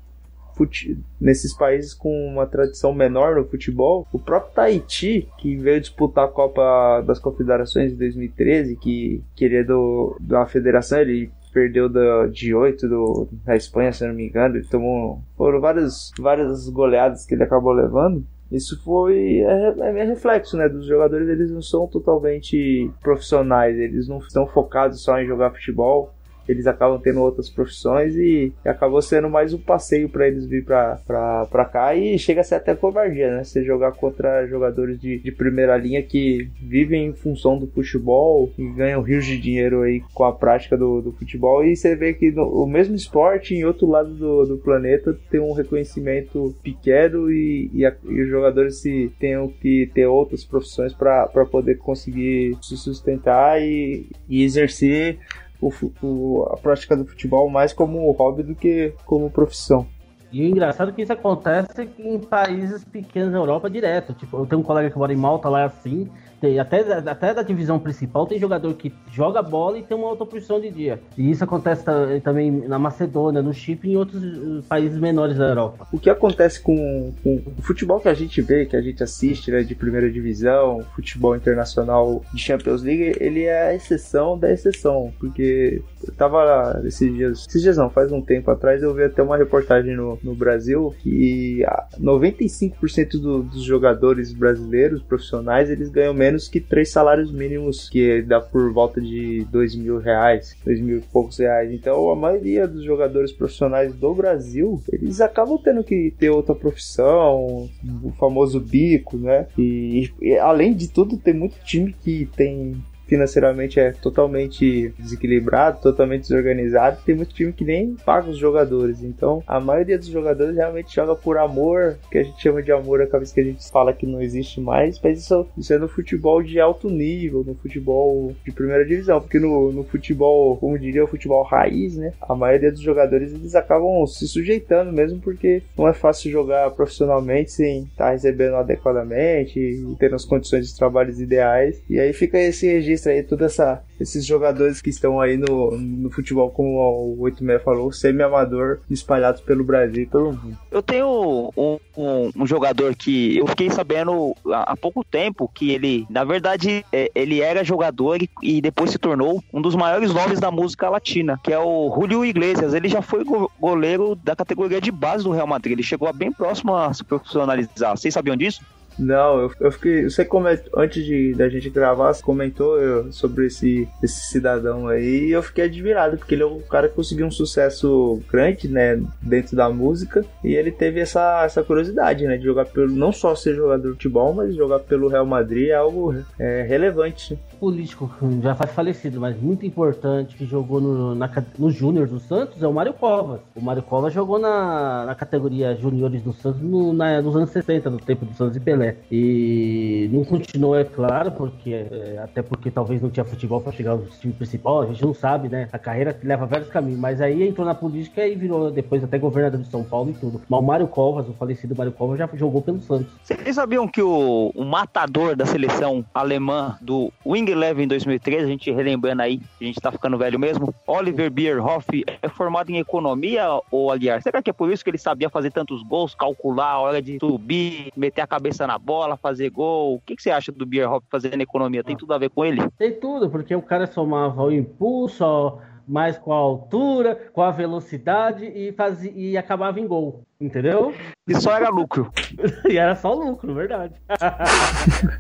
[0.56, 4.08] fute, nesses países com uma tradição menor no futebol.
[4.12, 10.18] O próprio Tahiti, que veio disputar a Copa das Confederações de 2013, que queria do,
[10.20, 11.90] da federação, ele perdeu
[12.30, 14.58] de 8 do, da Espanha, se não me engano.
[14.58, 15.22] Ele tomou.
[15.38, 18.26] Foram várias, várias goleadas que ele acabou levando.
[18.52, 20.68] Isso foi é, é, reflexo, né?
[20.68, 26.14] Dos jogadores, eles não são totalmente profissionais, eles não estão focados só em jogar futebol
[26.48, 31.70] eles acabam tendo outras profissões e acabou sendo mais um passeio para eles vir para
[31.72, 33.44] cá e chega a ser até covardia, né?
[33.44, 38.68] Você jogar contra jogadores de, de primeira linha que vivem em função do futebol e
[38.70, 42.32] ganham rios de dinheiro aí com a prática do, do futebol e você vê que
[42.32, 47.70] no, o mesmo esporte em outro lado do, do planeta tem um reconhecimento pequeno e,
[47.74, 52.78] e, a, e os jogadores se tenham que ter outras profissões para poder conseguir se
[52.78, 55.20] sustentar e, e exercer
[55.62, 55.72] o,
[56.02, 59.86] o, a prática do futebol mais como hobby do que como profissão.
[60.32, 64.14] E o engraçado é que isso acontece em países pequenos da Europa direto.
[64.14, 66.10] Tipo, eu tenho um colega que mora em Malta lá assim,
[66.42, 70.26] tem, até, até da divisão principal tem jogador que joga bola e tem uma outra
[70.26, 71.00] posição de dia.
[71.16, 71.86] E isso acontece
[72.24, 75.88] também na Macedônia, no Chipre e em outros eh, países menores da Europa.
[75.92, 79.52] O que acontece com, com o futebol que a gente vê, que a gente assiste,
[79.52, 85.14] né, de primeira divisão, futebol internacional de Champions League, ele é a exceção da exceção.
[85.20, 89.22] Porque eu tava esses dias, esses dias não, faz um tempo atrás eu vi até
[89.22, 91.64] uma reportagem no, no Brasil que
[92.00, 98.40] 95% do, dos jogadores brasileiros profissionais eles ganham menos que três salários mínimos, que dá
[98.40, 101.72] por volta de dois mil reais, dois mil e poucos reais.
[101.72, 107.70] Então a maioria dos jogadores profissionais do Brasil eles acabam tendo que ter outra profissão,
[108.04, 109.48] o famoso bico, né?
[109.58, 116.22] E, e além de tudo, tem muito time que tem financeiramente é totalmente desequilibrado, totalmente
[116.22, 117.02] desorganizado.
[117.06, 119.04] Tem muito time que nem paga os jogadores.
[119.04, 123.02] Então, a maioria dos jogadores realmente joga por amor, que a gente chama de amor,
[123.02, 125.90] a cabeça que a gente fala que não existe mais, mas isso, isso é no
[125.90, 131.04] futebol de alto nível, no futebol de primeira divisão, porque no, no futebol, como diria,
[131.04, 132.14] o futebol raiz, né?
[132.22, 137.52] A maioria dos jogadores eles acabam se sujeitando mesmo porque não é fácil jogar profissionalmente
[137.52, 141.84] sem estar tá recebendo adequadamente tendo as condições de trabalhos ideais.
[141.90, 143.58] E aí fica esse registro aí todos
[144.00, 149.64] esses jogadores que estão aí no, no futebol, como o 86 falou, semi-amador, espalhados pelo
[149.64, 150.58] Brasil e pelo mundo.
[150.72, 155.72] Eu tenho um, um, um, jogador que eu fiquei sabendo há, há pouco tempo que
[155.72, 160.14] ele, na verdade, é, ele era jogador e, e, depois se tornou um dos maiores
[160.14, 162.74] nomes da música latina, que é o Julio Iglesias.
[162.74, 163.24] Ele já foi
[163.60, 165.74] goleiro da categoria de base do Real Madrid.
[165.74, 167.98] Ele chegou bem próximo a se profissionalizar.
[167.98, 168.62] Vocês sabiam disso?
[168.98, 170.04] Não, eu, eu fiquei.
[170.04, 175.28] Você comentou, antes de, da gente gravar, você comentou eu, sobre esse, esse cidadão aí
[175.28, 179.02] e eu fiquei admirado, porque ele é um cara que conseguiu um sucesso grande, né,
[179.22, 182.92] dentro da música, e ele teve essa, essa curiosidade, né, de jogar pelo.
[182.92, 187.38] não só ser jogador de futebol, mas jogar pelo Real Madrid é algo é, relevante.
[187.60, 192.62] Político, já faz falecido, mas muito importante, que jogou no, na, no Júnior do Santos,
[192.62, 193.40] é o Mário Covas.
[193.56, 197.90] O Mário Covas jogou na, na categoria Júniores do Santos no, na, nos anos 60,
[197.90, 198.81] no tempo do Santos e Pelé.
[198.82, 198.96] Pelé.
[199.12, 203.92] E não continuou, é claro, porque é, até porque talvez não tinha futebol para chegar
[203.92, 205.70] ao time principal, a gente não sabe, né?
[205.72, 209.62] A carreira leva vários caminhos, mas aí entrou na política e virou depois até governador
[209.62, 210.42] de São Paulo e tudo.
[210.50, 213.08] Mas o Mário Covas, o falecido Mário Covas, já jogou pelo Santos.
[213.24, 218.48] Vocês sabiam que o, o matador da seleção alemã do Wing Eleven em 2013, a
[218.48, 223.46] gente relembrando aí, a gente tá ficando velho mesmo, Oliver Bierhoff é formado em economia,
[223.70, 226.80] ou aliás, será que é por isso que ele sabia fazer tantos gols, calcular a
[226.80, 229.96] hora de subir, meter a cabeça na bola, fazer gol.
[229.96, 231.84] O que, que você acha do Beer Hop fazendo economia?
[231.84, 232.62] Tem tudo a ver com ele?
[232.78, 238.46] Tem tudo, porque o cara somava o impulso, mais com a altura, com a velocidade
[238.46, 240.24] e, fazia, e acabava em gol.
[240.40, 240.94] Entendeu?
[241.28, 242.12] E só era lucro.
[242.70, 243.94] e era só lucro, verdade.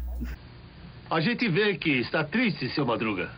[1.09, 3.29] a gente vê que está triste, seu Madruga.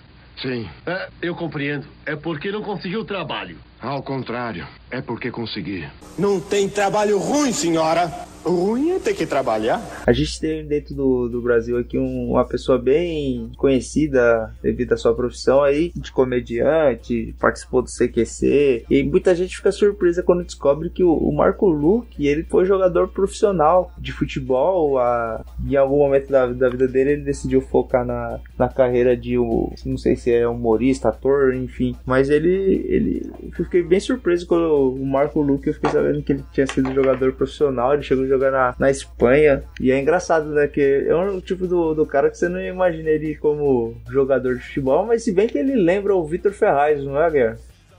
[0.42, 0.70] Sim.
[0.86, 1.88] É, eu compreendo.
[2.06, 3.58] É porque não conseguiu trabalho.
[3.84, 5.86] Ao contrário, é porque consegui.
[6.18, 8.10] Não tem trabalho ruim, senhora.
[8.46, 9.82] Ruim é ter que trabalhar.
[10.06, 14.98] A gente tem dentro do, do Brasil aqui um, uma pessoa bem conhecida devido à
[14.98, 20.90] sua profissão aí, de comediante, participou do CQC, e muita gente fica surpresa quando descobre
[20.90, 26.30] que o, o Marco Luque, ele foi jogador profissional de futebol, a, em algum momento
[26.30, 30.34] da, da vida dele ele decidiu focar na, na carreira de, um, não sei se
[30.34, 33.32] é humorista, ator, enfim, mas ele, ele,
[33.74, 37.34] fiquei bem surpreso quando o Marco Luque, eu fiquei sabendo que ele tinha sido jogador
[37.34, 39.64] profissional, ele chegou jogar na, na Espanha.
[39.82, 40.68] E é engraçado, né?
[40.68, 44.64] Que é um tipo do, do cara que você não imagina ele como jogador de
[44.64, 47.58] futebol, mas se bem que ele lembra o Vitor Ferraz, não é, Guerra?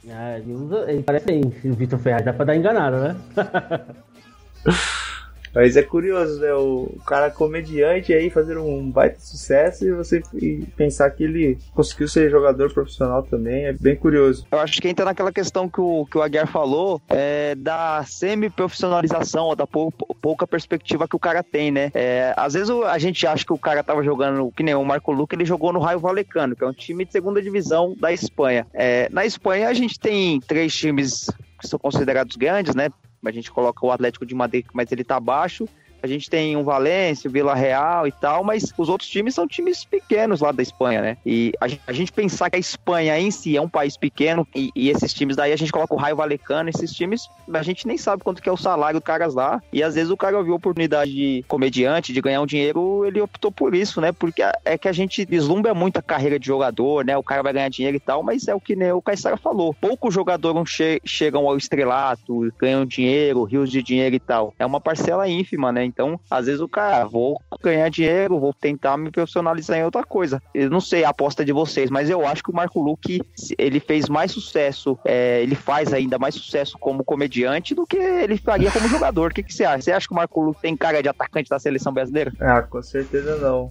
[0.08, 3.16] Ah, ele, usa, ele parece bem, o Vitor Ferraz, dá pra dar enganado, né?
[5.54, 6.52] Mas é curioso, né?
[6.54, 10.22] O cara comediante aí fazer um baita sucesso e você
[10.76, 14.46] pensar que ele conseguiu ser jogador profissional também, é bem curioso.
[14.50, 19.46] Eu acho que entra naquela questão que o, que o Aguiar falou, é, da semi-profissionalização,
[19.46, 21.90] ou da pou, pouca perspectiva que o cara tem, né?
[21.94, 25.12] É, às vezes a gente acha que o cara tava jogando, que nem o Marco
[25.12, 28.66] Luque, ele jogou no Raio Valecano, que é um time de segunda divisão da Espanha.
[28.72, 32.88] É, na Espanha a gente tem três times que são considerados grandes, né?
[33.24, 35.68] A gente coloca o Atlético de Madrid, mas ele tá abaixo.
[36.04, 39.48] A gente tem um Valência, o Vila Real e tal, mas os outros times são
[39.48, 41.16] times pequenos lá da Espanha, né?
[41.24, 44.90] E a gente, pensar que a Espanha em si é um país pequeno e, e,
[44.90, 48.22] esses times daí a gente coloca o Raio Valecano, esses times a gente nem sabe
[48.22, 49.62] quanto que é o salário dos caras lá.
[49.72, 53.22] E às vezes o cara viu a oportunidade de comediante, de ganhar um dinheiro, ele
[53.22, 54.12] optou por isso, né?
[54.12, 57.16] Porque é que a gente deslumbra muito a carreira de jogador, né?
[57.16, 59.72] O cara vai ganhar dinheiro e tal, mas é o que né, o Caissara falou.
[59.72, 64.52] Poucos jogadores che chegam ao estrelato, ganham dinheiro, rios de dinheiro e tal.
[64.58, 65.93] É uma parcela ínfima, né?
[65.94, 70.42] Então, às vezes o cara, vou ganhar dinheiro, vou tentar me profissionalizar em outra coisa.
[70.52, 73.22] Eu não sei a aposta de vocês, mas eu acho que o Marco Luque,
[73.56, 78.36] ele fez mais sucesso, é, ele faz ainda mais sucesso como comediante do que ele
[78.36, 79.30] faria como jogador.
[79.30, 79.82] O que, que você acha?
[79.82, 82.32] Você acha que o Marco Luque tem cara de atacante da seleção brasileira?
[82.40, 83.70] Ah, com certeza não.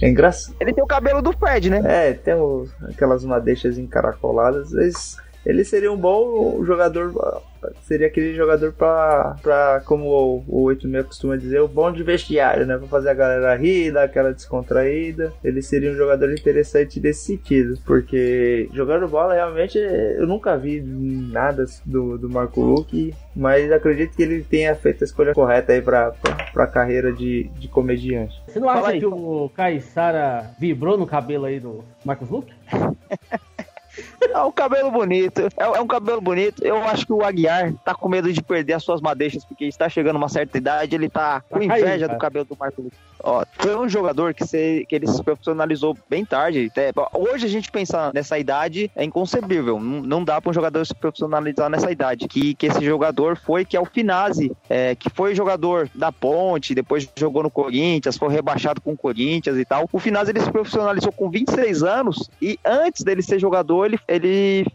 [0.00, 0.56] É engraçado.
[0.58, 1.82] Ele tem o cabelo do Fred, né?
[1.84, 7.42] É, tem o, aquelas madeixas encaracoladas, mas ele seria um bom jogador.
[7.82, 12.66] Seria aquele jogador pra, pra como o, o 86 costuma dizer, o bom de vestiário,
[12.66, 12.76] né?
[12.76, 15.32] Pra fazer a galera rir, dar aquela descontraída.
[15.42, 17.78] Ele seria um jogador interessante nesse sentido.
[17.86, 23.14] Porque jogando bola, realmente, eu nunca vi nada do, do Marco Luque.
[23.34, 27.50] Mas acredito que ele tenha feito a escolha correta aí pra, pra, pra carreira de,
[27.58, 28.40] de comediante.
[28.46, 32.52] Você não acha que o Caissara vibrou no cabelo aí do Marcos Luque?
[34.34, 35.42] É um cabelo bonito.
[35.56, 36.64] É, é, um cabelo bonito.
[36.64, 39.88] Eu acho que o Aguiar tá com medo de perder as suas madeixas, porque está
[39.88, 42.96] chegando uma certa idade, ele tá com inveja do cabelo do Marco Luque.
[43.26, 46.68] Ó, foi um jogador que, se, que ele se profissionalizou bem tarde.
[46.70, 49.80] Até, hoje a gente pensar nessa idade é inconcebível.
[49.80, 52.28] Não, não dá para um jogador se profissionalizar nessa idade.
[52.28, 56.74] Que, que esse jogador foi, que é o Finazzi, é, que foi jogador da Ponte,
[56.74, 59.88] depois jogou no Corinthians, foi rebaixado com o Corinthians e tal.
[59.90, 64.23] O Finazzi ele se profissionalizou com 26 anos e antes dele ser jogador, ele, ele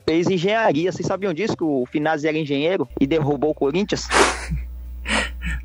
[0.05, 0.91] fez engenharia.
[0.91, 1.55] Vocês sabiam disso?
[1.55, 4.07] Que o Finazzi era engenheiro e derrubou o Corinthians?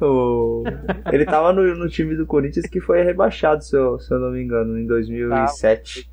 [0.00, 0.64] O...
[1.12, 4.30] Ele tava no, no, time do Corinthians que foi rebaixado, se eu, se eu não
[4.30, 6.10] me engano, em 2007.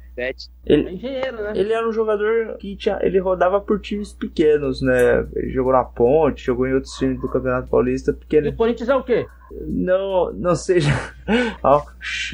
[0.65, 1.53] Ele, é engenheiro, né?
[1.55, 5.25] Ele era um jogador que tinha, ele rodava por times pequenos, né?
[5.35, 8.47] Ele jogou na Ponte, jogou em outros times do Campeonato Paulista pequeno.
[8.47, 9.25] E o Corinthians é o quê?
[9.67, 10.89] Não, não seja.
[11.63, 11.81] Ó,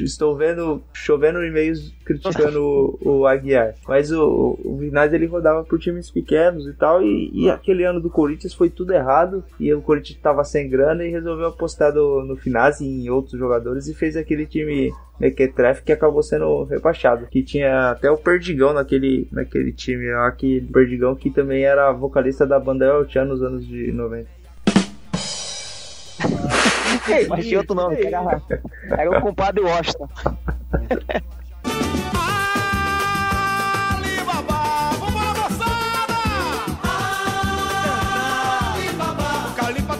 [0.00, 3.74] estou vendo, chovendo e-mails criticando o, o, Aguiar.
[3.86, 7.02] Mas o, o Vinaz ele rodava por times pequenos e tal.
[7.02, 9.44] E, e, aquele ano do Corinthians foi tudo errado.
[9.58, 13.38] E o Corinthians estava sem grana e resolveu apostar do, no Finaz e em outros
[13.38, 17.26] jogadores e fez aquele time Mequetrefe que acabou sendo rebaixado.
[17.26, 20.30] Que tinha até o Perdigão naquele, naquele time lá.
[20.32, 24.38] Que, Perdigão que também era vocalista da banda El Chan nos anos de 90.
[27.28, 28.42] Mas tinha outro nome, era,
[28.90, 30.08] era o compadre Washington.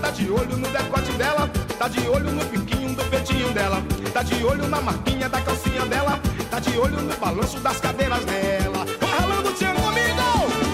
[0.01, 4.23] Tá de olho no decote dela, tá de olho no piquinho do peitinho dela, tá
[4.23, 6.18] de olho na marquinha da calcinha dela,
[6.51, 8.85] tá de olho no balanço das cadeiras dela.
[9.01, 10.67] Vai ralando tchan comigo,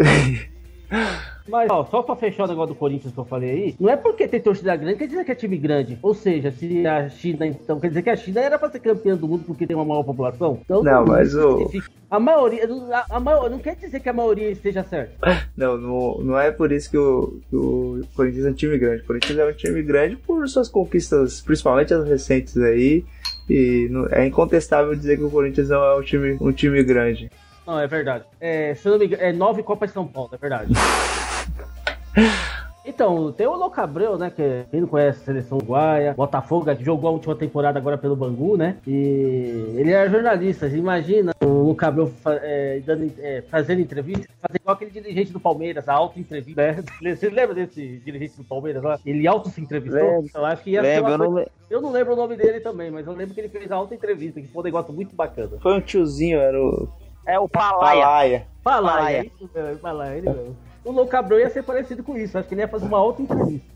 [1.48, 3.96] Mas, ó, só pra fechar o negócio do Corinthians que eu falei aí, não é
[3.96, 5.98] porque tem torcida grande quer dizer que é time grande.
[6.00, 9.16] Ou seja, se a China, então, quer dizer que a China era pra ser campeã
[9.16, 10.60] do mundo porque tem uma maior população?
[10.64, 11.68] Então, não, mas o.
[12.08, 15.14] A maioria, a, a maioria, não quer dizer que a maioria esteja certa.
[15.56, 19.02] Não, não, não é por isso que o, que o Corinthians é um time grande.
[19.02, 23.04] O Corinthians é um time grande por suas conquistas, principalmente as recentes aí.
[23.48, 27.30] E não, é incontestável dizer que o Corinthians não é um time, um time grande.
[27.70, 28.24] Não, é verdade.
[28.40, 30.72] É, se eu não me engano, é nove Copas São Paulo, é verdade.
[32.84, 34.30] Então, tem o Louco Abreu, né?
[34.30, 38.16] Que quem não conhece a seleção uruguaia, Botafogo, que jogou a última temporada agora pelo
[38.16, 38.78] Bangu, né?
[38.86, 40.66] E ele era jornalista.
[40.66, 45.88] Imagina o Louco Abreu é, dando, é, fazendo entrevista, fazer igual aquele dirigente do Palmeiras,
[45.88, 46.60] a auto-entrevista.
[46.60, 46.84] Né?
[47.14, 48.98] Você lembra desse dirigente do Palmeiras lá?
[49.04, 50.00] Ele auto-se entrevistou?
[50.00, 50.30] Lembro.
[50.34, 51.12] Eu acho que ia lembro, ser.
[51.12, 51.46] Eu, não...
[51.70, 54.40] eu não lembro o nome dele também, mas eu lembro que ele fez a auto-entrevista,
[54.40, 55.58] que foi um negócio muito bacana.
[55.60, 56.88] Foi um tiozinho, era o.
[57.26, 58.02] É o Palaia.
[58.02, 58.46] Palaia.
[58.62, 58.96] Palaia.
[58.96, 59.32] Palaia.
[59.40, 62.36] Isso, Palaia, ele mesmo o Louco Abreu ia ser parecido com isso.
[62.38, 63.66] Acho que ele ia fazer uma outra entrevista.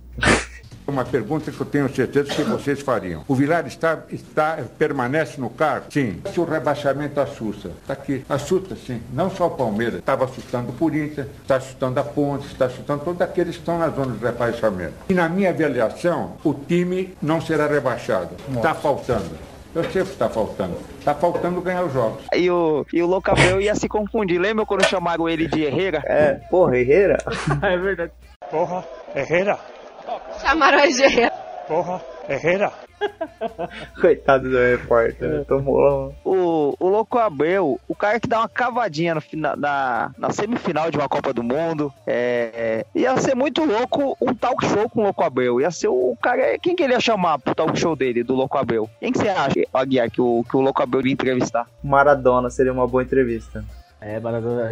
[0.87, 3.25] Uma pergunta que eu tenho certeza que vocês fariam.
[3.27, 5.87] O Vilar está, está, permanece no cargo?
[5.91, 6.21] Sim.
[6.31, 8.23] Se o rebaixamento assusta, está aqui.
[8.29, 9.01] Assusta, sim.
[9.11, 10.01] Não só o Palmeiras.
[10.01, 13.89] Estava assustando o Corinthians, está assustando a Ponte, está assustando todos aqueles que estão na
[13.89, 14.93] zona de rebaixamento.
[15.09, 18.37] E na minha avaliação, o time não será rebaixado.
[18.55, 19.54] Está faltando.
[19.75, 20.77] Eu sei o que está faltando.
[20.99, 22.23] Está faltando ganhar os jogos.
[22.33, 24.41] E o, e o Locabel ia se confundir.
[24.41, 26.01] Lembra quando chamaram ele de Herrera?
[26.07, 27.19] É, porra, Herrera?
[27.61, 28.13] é verdade.
[28.51, 28.85] Porra,
[29.15, 29.59] Herrera.
[30.41, 31.33] Chamaram ele de Herrera.
[31.67, 32.73] Porra, Herrera.
[34.01, 35.45] Coitado do repórter, né?
[35.47, 36.15] tomou.
[36.25, 39.23] O, o Louco Abreu, o cara que dá uma cavadinha no,
[39.57, 41.93] na, na semifinal de uma Copa do Mundo.
[42.07, 45.61] É, ia ser muito louco um talk show com o Louco Abreu.
[45.61, 46.59] Ia ser o cara.
[46.59, 48.89] Quem que ele ia chamar pro talk show dele, do Louco Abreu?
[49.01, 51.67] Quem que você acha, Aguiar, que o, que o Louco Abreu ia entrevistar?
[51.83, 53.65] Maradona seria uma boa entrevista.
[54.01, 54.71] É, Maradona.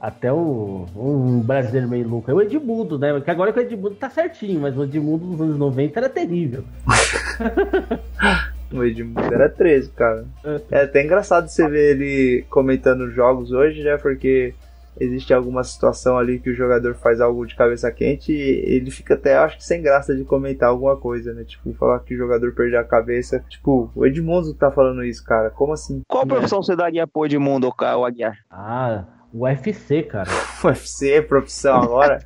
[0.00, 2.30] Até o um brasileiro meio louco.
[2.30, 3.12] É o Edmundo, né?
[3.12, 6.64] Porque agora que o Edmundo tá certinho, mas o Edmundo dos anos 90 era terrível.
[8.72, 10.24] o Edmundo era 13, cara.
[10.42, 10.60] É.
[10.70, 13.98] é até engraçado você ver ele comentando jogos hoje, né?
[13.98, 14.54] Porque
[14.98, 19.14] existe alguma situação ali que o jogador faz algo de cabeça quente e ele fica
[19.14, 21.44] até, acho que sem graça de comentar alguma coisa, né?
[21.44, 23.44] Tipo, falar que o jogador perdeu a cabeça.
[23.50, 25.50] Tipo, o Edmundo tá falando isso, cara.
[25.50, 26.00] Como assim?
[26.08, 28.38] Qual profissão você daria pro Edmundo, o Aguiar?
[28.50, 30.28] Ah, UFC, cara.
[30.64, 32.18] UFC é profissão agora?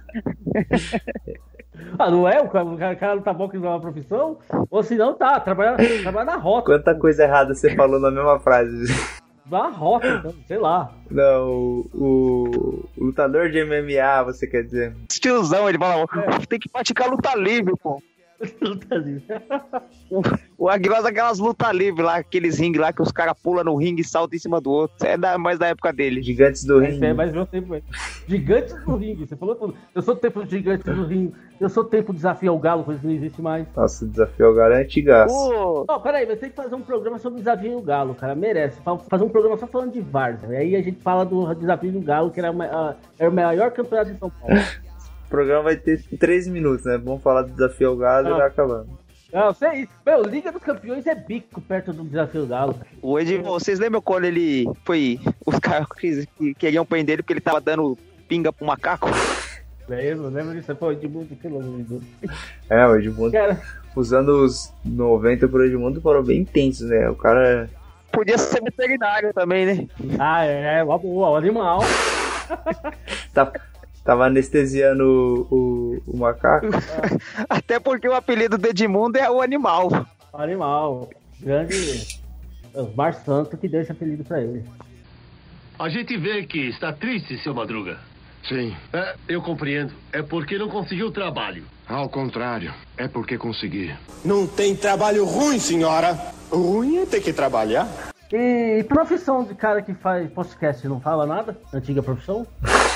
[1.98, 2.40] Ah, não é?
[2.40, 4.38] O cara, o cara não tá bom que não é uma profissão?
[4.70, 6.66] Ou se não, tá, trabalha, trabalha na rota.
[6.66, 8.92] Quanta coisa errada você falou na mesma frase.
[9.50, 10.90] Na rota, então, sei lá.
[11.10, 14.94] Não, o, o, o lutador de MMA, você quer dizer.
[15.08, 16.06] Tiozão, ele fala,
[16.48, 18.00] tem que praticar luta livre, pô.
[18.60, 19.24] Luta livre.
[20.56, 24.02] O Aguilar aquelas lutas livres lá, aqueles ringues lá que os caras pulam no ringue
[24.02, 25.04] e saltam em cima do outro.
[25.06, 26.22] É da, mais da época dele.
[26.22, 27.04] Gigantes do ringue.
[27.04, 27.74] é mais meu tempo.
[27.74, 27.82] é.
[28.28, 29.74] Gigantes do ringue, você falou tudo.
[29.94, 31.34] Eu sou do tempo do Gigantes do ringue.
[31.60, 33.66] Eu sou do tempo do desafio ao galo, coisa que não existe mais.
[33.76, 35.34] Nossa, o desafio ao galo é antigaço.
[35.34, 38.34] Pô, Não, peraí, vai ter que fazer um programa sobre o desafio do galo, cara.
[38.34, 38.80] Merece.
[38.82, 40.04] Fa- Fazer um programa só falando de.
[40.50, 43.34] E aí a gente fala do desafio do galo, que era, o a- era o
[43.34, 44.54] maior campeonato de São Paulo.
[45.34, 46.96] O programa vai ter 3 minutos, né?
[46.96, 48.96] Vamos falar do desafio ao galo e vai acabando.
[49.32, 49.92] Não, sei isso.
[50.06, 52.78] Meu, Liga dos Campeões é bico perto do desafio galo.
[53.02, 55.18] o Ed, vocês lembram quando ele foi.
[55.44, 59.10] Os caras que que queriam prender ele porque ele tava dando pinga pro macaco?
[59.88, 60.72] Lembra, lembra disso?
[60.76, 62.04] Pô, Edmundo, pelo amor de Deus.
[62.70, 63.60] É, o Edmundo, Cara,
[63.96, 67.10] os anos 90 pro Edmundo foram bem intensos, né?
[67.10, 67.68] O cara.
[68.12, 69.88] Podia ser veterinário também, né?
[70.16, 71.80] ah, é, é uma boa, o animal.
[73.32, 73.50] Tá,
[74.04, 75.02] tava anestesiando
[75.50, 76.66] o, o, o macaco.
[77.48, 80.06] Até porque o apelido do Edmundo é o animal.
[80.32, 81.08] Animal.
[81.40, 82.20] Grande.
[82.74, 84.64] Osmar Santos que deu esse apelido pra ele.
[85.78, 87.98] A gente vê que está triste, seu Madruga.
[88.48, 88.76] Sim.
[88.92, 89.92] É, eu compreendo.
[90.12, 91.64] É porque não conseguiu trabalho.
[91.86, 93.94] Ao contrário, é porque consegui.
[94.24, 96.18] Não tem trabalho ruim, senhora.
[96.50, 97.88] Ruim é ter que trabalhar.
[98.32, 101.56] E profissão de cara que faz podcast não fala nada?
[101.72, 102.46] Antiga profissão?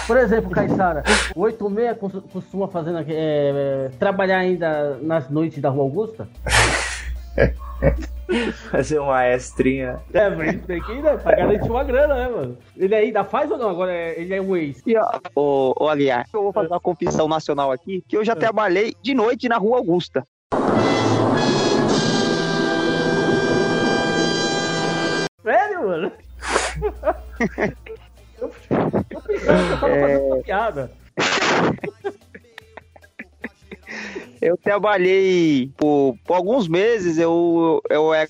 [0.09, 1.05] Por exemplo, Caissara,
[1.37, 6.27] o 86 cos- costuma fazer na- é, é, trabalhar ainda nas noites da Rua Augusta?
[8.71, 10.01] Fazer uma estrinha.
[10.12, 11.16] É, mas tem que ir, né?
[11.16, 12.59] Pra garantir uma grana, né, mano?
[12.77, 13.68] Ele ainda faz ou não?
[13.71, 14.83] Agora é- ele é um ex.
[14.87, 18.35] E, ó, ô, ô Aguiar, eu vou fazer uma confissão nacional aqui, que eu já
[18.35, 20.25] trabalhei de noite na Rua Augusta.
[25.42, 26.12] Sério, mano?
[29.28, 29.40] eu,
[29.80, 30.90] tava fazendo uma piada.
[34.40, 38.28] Eu trabalhei por, por alguns meses, eu, eu era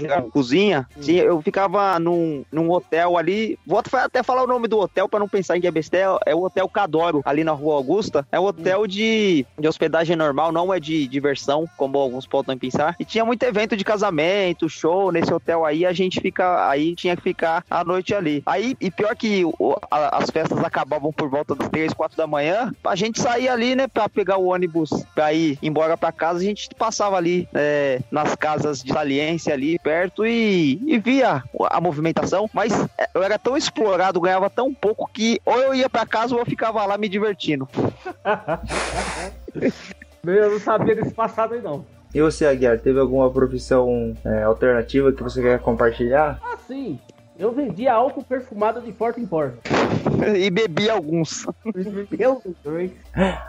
[0.00, 4.78] na cozinha, sim, eu ficava num, num hotel ali, vou até falar o nome do
[4.78, 7.74] hotel pra não pensar em que é besteira, é o Hotel Cadoro, ali na Rua
[7.74, 12.56] Augusta, é um hotel de, de hospedagem normal, não é de diversão, como alguns podem
[12.56, 15.10] pensar, e tinha muito evento de casamento, show.
[15.12, 18.42] Nesse hotel aí, a gente fica, aí tinha que ficar a noite ali.
[18.46, 22.26] Aí, e pior que o- a- as festas acabavam por volta das 3, 4 da
[22.26, 26.38] manhã, a gente saía ali, né, pra pegar o ônibus pra ir embora pra casa,
[26.40, 28.92] a gente passava ali é, nas casas de
[29.48, 34.74] ali perto e, e via a movimentação, mas é, eu era tão explorado, ganhava tão
[34.74, 37.68] pouco que ou eu ia pra casa ou eu ficava lá me divertindo.
[40.22, 41.82] Eu não sabia desse passado aí, não.
[42.14, 46.38] E você, Aguiar, teve alguma profissão é, alternativa que você quer compartilhar?
[46.42, 46.98] Ah, sim.
[47.40, 49.56] Eu vendia álcool perfumado de porta em porta.
[50.36, 51.46] e bebi alguns.
[51.64, 52.90] Meu Deus.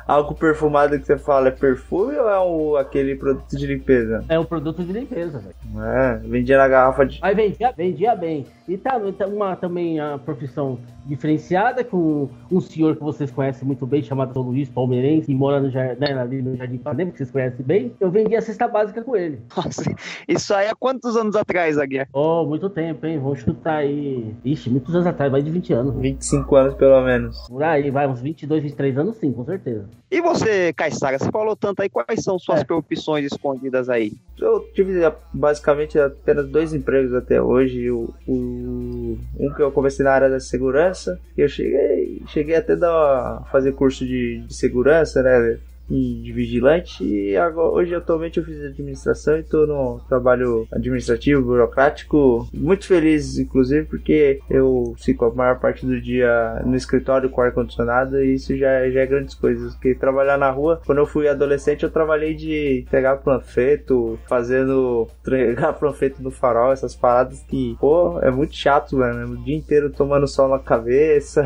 [0.07, 4.23] Algo perfumado que você fala é perfume ou é o, aquele produto de limpeza?
[4.29, 5.85] É um produto de limpeza, velho.
[5.85, 7.19] É, vendia na garrafa de.
[7.19, 8.45] Mas vendia, vendia bem.
[8.65, 13.85] E tá, tá uma também a profissão diferenciada com um senhor que vocês conhecem muito
[13.85, 17.17] bem, chamado São Luís Palmeirense, que mora no, jar- né, ali no Jardim Ipanema, que
[17.17, 17.93] vocês conhecem bem.
[17.99, 19.39] Eu vendia a cesta básica com ele.
[19.55, 19.83] Nossa,
[20.27, 22.07] isso aí há quantos anos atrás, Aguiar?
[22.13, 23.19] Oh, muito tempo, hein?
[23.19, 24.33] Vamos chutar aí.
[24.43, 25.95] Ixi, muitos anos atrás, mais de 20 anos.
[25.95, 27.37] 25 anos pelo menos.
[27.47, 29.89] Por aí, vai, uns 22, 23 anos sim, com certeza.
[30.09, 32.63] E você, Caissara, você falou tanto aí, quais são suas É.
[32.65, 34.11] profissões escondidas aí?
[34.37, 37.89] Eu tive ah, basicamente apenas dois empregos até hoje.
[37.91, 40.90] O, o- um que eu comecei na área da segurança.
[41.37, 45.57] E eu cheguei, cheguei até dar, fazer curso de, de segurança, né?
[45.91, 47.03] De vigilante.
[47.03, 52.47] E agora, hoje, atualmente, eu fiz administração e estou no trabalho administrativo, burocrático.
[52.53, 58.21] Muito feliz, inclusive, porque eu fico a maior parte do dia no escritório com ar-condicionado.
[58.21, 59.73] E isso já, já é grandes coisas.
[59.73, 65.73] Porque trabalhar na rua, quando eu fui adolescente, eu trabalhei de pegar panfleto, fazendo entregar
[65.73, 69.33] panfleto no farol, essas paradas que, pô, é muito chato, mano.
[69.33, 71.43] O dia inteiro tomando sol na cabeça,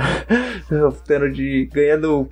[1.08, 2.30] tendo de ganhando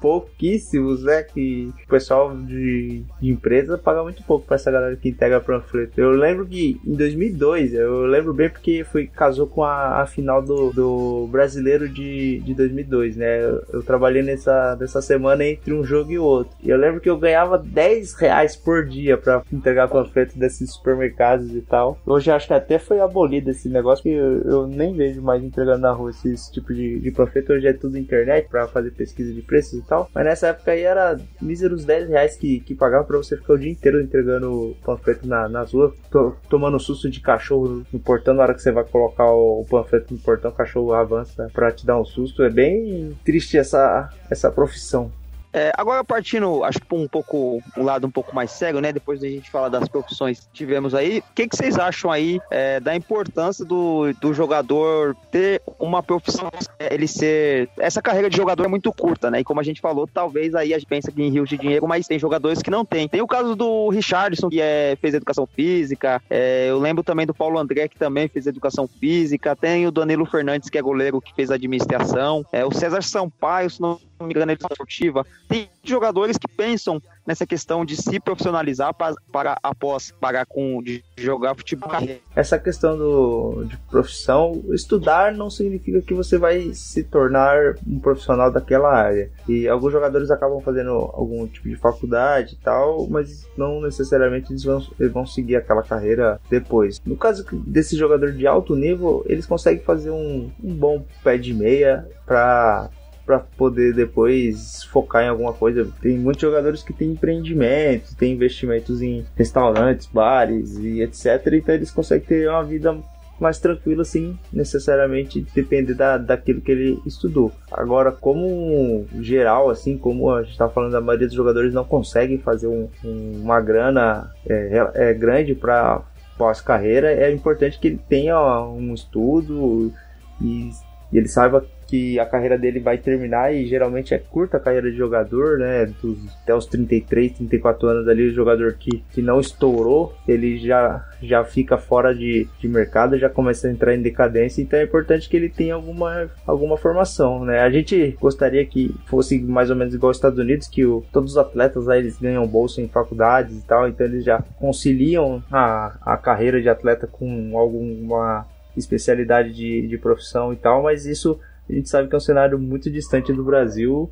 [0.00, 1.22] pouquíssimos, né?
[1.22, 6.00] Que o pessoal de, de empresa paga muito pouco pra essa galera que entrega panfleto.
[6.00, 10.42] Eu lembro que em 2002, eu lembro bem porque foi casou com a, a final
[10.42, 13.42] do, do brasileiro de, de 2002, né?
[13.42, 16.56] Eu, eu trabalhei nessa, nessa semana entre um jogo e outro.
[16.62, 21.54] E eu lembro que eu ganhava 10 reais por dia pra entregar panfleto desses supermercados
[21.54, 21.98] e tal.
[22.06, 25.80] Hoje acho que até foi abolido esse negócio, que eu, eu nem vejo mais entregando
[25.80, 27.52] na rua esse, esse tipo de, de panfleto.
[27.52, 30.08] Hoje é tudo internet pra fazer pesquisa de preços e tal.
[30.14, 33.58] Mas nessa época aí era míseros 10 reais que, que pagava pra você ficar o
[33.58, 38.32] dia inteiro entregando panfleto na, nas ruas, to, tomando susto de cachorro no portão.
[38.32, 41.72] Na hora que você vai colocar o, o panfleto no portão, o cachorro avança pra
[41.72, 42.44] te dar um susto.
[42.44, 45.10] É bem triste essa, essa profissão.
[45.52, 48.92] É, agora partindo, acho que um pouco um lado um pouco mais cego, né?
[48.92, 52.40] Depois da gente falar das profissões que tivemos aí, o que, que vocês acham aí
[52.50, 58.36] é, da importância do, do jogador ter uma profissão, é, ele ser essa carreira de
[58.36, 59.40] jogador é muito curta, né?
[59.40, 61.86] E como a gente falou, talvez aí a gente pensa que em rios de dinheiro,
[61.86, 63.08] mas tem jogadores que não tem.
[63.08, 66.22] Tem o caso do Richardson que é, fez educação física.
[66.30, 69.56] É, eu lembro também do Paulo André que também fez educação física.
[69.56, 72.44] Tem o Danilo Fernandes que é goleiro que fez administração.
[72.52, 75.26] É, o César Sampaio, se não me engano, ele esportiva.
[75.50, 81.02] Tem jogadores que pensam nessa questão de se profissionalizar para, para após parar com de
[81.18, 81.90] jogar futebol.
[82.36, 88.52] Essa questão do, de profissão, estudar não significa que você vai se tornar um profissional
[88.52, 89.28] daquela área.
[89.48, 94.62] E alguns jogadores acabam fazendo algum tipo de faculdade e tal, mas não necessariamente eles
[94.62, 97.00] vão, eles vão seguir aquela carreira depois.
[97.04, 101.52] No caso desse jogador de alto nível, eles conseguem fazer um, um bom pé de
[101.52, 102.88] meia para
[103.30, 105.88] para poder depois focar em alguma coisa.
[106.02, 111.46] Tem muitos jogadores que têm empreendimentos, têm investimentos em restaurantes, bares e etc.
[111.52, 112.98] Então eles conseguem ter uma vida
[113.38, 117.52] mais tranquila sem necessariamente depender da, daquilo que ele estudou.
[117.70, 122.38] Agora, como geral, assim como a gente está falando, a maioria dos jogadores não conseguem
[122.38, 126.02] fazer um, um, uma grana é, é grande para
[126.36, 129.92] pós-carreira, é importante que ele tenha um estudo
[130.40, 130.70] e,
[131.12, 134.88] e ele saiba que a carreira dele vai terminar e geralmente é curta a carreira
[134.88, 135.86] de jogador, né?
[136.00, 141.04] Dos, até os 33, 34 anos ali, o jogador que, que não estourou, ele já,
[141.20, 145.28] já fica fora de, de mercado, já começa a entrar em decadência, então é importante
[145.28, 147.58] que ele tenha alguma, alguma formação, né?
[147.58, 151.32] A gente gostaria que fosse mais ou menos igual aos Estados Unidos, que o, todos
[151.32, 155.98] os atletas aí eles ganham bolsa em faculdades e tal, então eles já conciliam a,
[156.02, 161.40] a carreira de atleta com alguma especialidade de, de profissão e tal, mas isso
[161.70, 164.10] a gente sabe que é um cenário muito distante do Brasil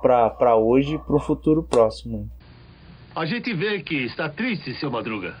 [0.00, 2.30] para hoje e para o futuro próximo.
[3.14, 5.34] A gente vê que está triste, seu Madruga.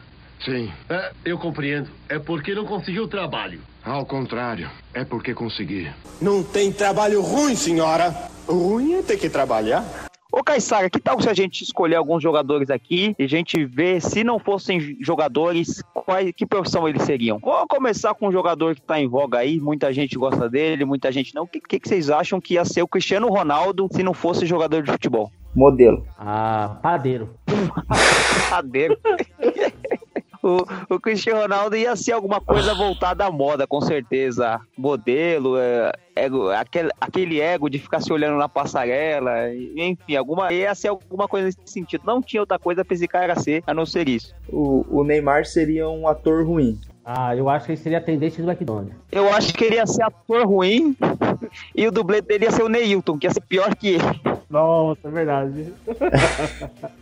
[0.44, 0.70] Sim.
[0.88, 1.88] É, eu compreendo.
[2.08, 3.60] É porque não conseguiu trabalho.
[3.84, 5.90] Ao contrário, é porque consegui.
[6.20, 8.14] Não tem trabalho ruim, senhora.
[8.46, 10.11] Ruim é ter que trabalhar.
[10.32, 14.00] Ô, Caissara, que tal se a gente escolher alguns jogadores aqui e a gente ver
[14.00, 17.38] se não fossem jogadores, qual, que profissão eles seriam?
[17.38, 21.12] Vou começar com um jogador que tá em voga aí, muita gente gosta dele, muita
[21.12, 21.42] gente não.
[21.42, 24.46] O que, que, que vocês acham que ia ser o Cristiano Ronaldo se não fosse
[24.46, 25.30] jogador de futebol?
[25.54, 26.06] Modelo.
[26.18, 27.28] Ah, padeiro.
[28.48, 28.98] padeiro.
[30.42, 34.60] o, o Cristiano Ronaldo ia ser alguma coisa voltada à moda, com certeza.
[34.76, 40.74] Modelo, é, ego, aquele, aquele ego de ficar se olhando na passarela, enfim, alguma, ia
[40.74, 42.02] ser alguma coisa nesse sentido.
[42.04, 44.34] Não tinha outra coisa pra esse cara ser, a não ser isso.
[44.48, 46.78] O, o Neymar seria um ator ruim.
[47.04, 48.94] Ah, eu acho que ele seria atendente do McDonald's.
[49.10, 50.96] Eu acho que ele ia ser ator ruim
[51.74, 54.20] e o dublê dele ia ser o Neilton, que ia ser pior que ele.
[54.48, 55.72] Nossa, é verdade.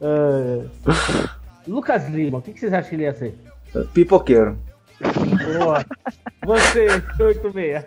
[0.00, 0.64] é.
[1.66, 3.34] Lucas Lima, o que, vocês acham que ele ia ser?
[3.92, 4.58] Pipoqueiro.
[5.00, 5.84] Boa.
[6.44, 6.86] Você,
[7.20, 7.84] 86.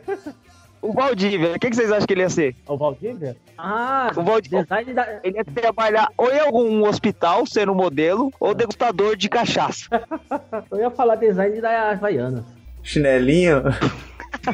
[0.82, 2.56] O Valdívia, o que, vocês acham que ele ia ser?
[2.68, 3.36] O Valdívia?
[3.58, 4.66] Ah, o Valdívia.
[4.94, 5.20] Da...
[5.24, 9.88] Ele ia trabalhar ou em algum hospital, sendo modelo, ou degustador de cachaça.
[10.72, 12.46] Eu ia falar design da Havaiana.
[12.82, 13.64] Chinelinho?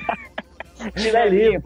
[0.97, 1.61] Chinelinho.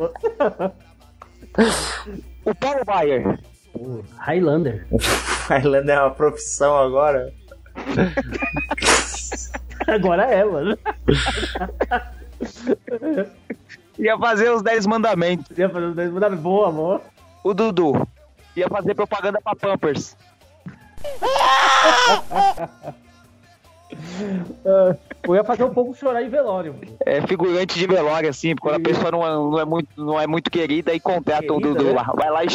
[2.46, 3.40] o Paulo Bayer.
[3.74, 4.86] O Highlander.
[5.48, 7.32] Highlander é uma profissão agora?
[9.88, 10.78] Agora é, mano.
[13.98, 15.58] Ia fazer os 10 mandamentos.
[15.58, 16.44] Ia fazer os 10 mandamentos.
[16.44, 17.02] Boa, boa.
[17.44, 18.08] O Dudu.
[18.56, 20.16] Ia fazer propaganda pra Pampers.
[25.24, 26.76] Eu ia fazer um pouco chorar em velório.
[27.06, 30.28] É figurante de velório, assim, quando a pessoa não é, não é, muito, não é
[30.28, 31.94] muito querida e contrata o Dudu né?
[31.94, 32.04] lá.
[32.16, 32.48] Vai lá e.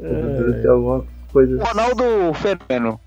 [0.00, 0.68] É...
[0.68, 1.64] alguma coisa.
[1.64, 2.04] Ronaldo
[2.34, 3.00] Fenômeno.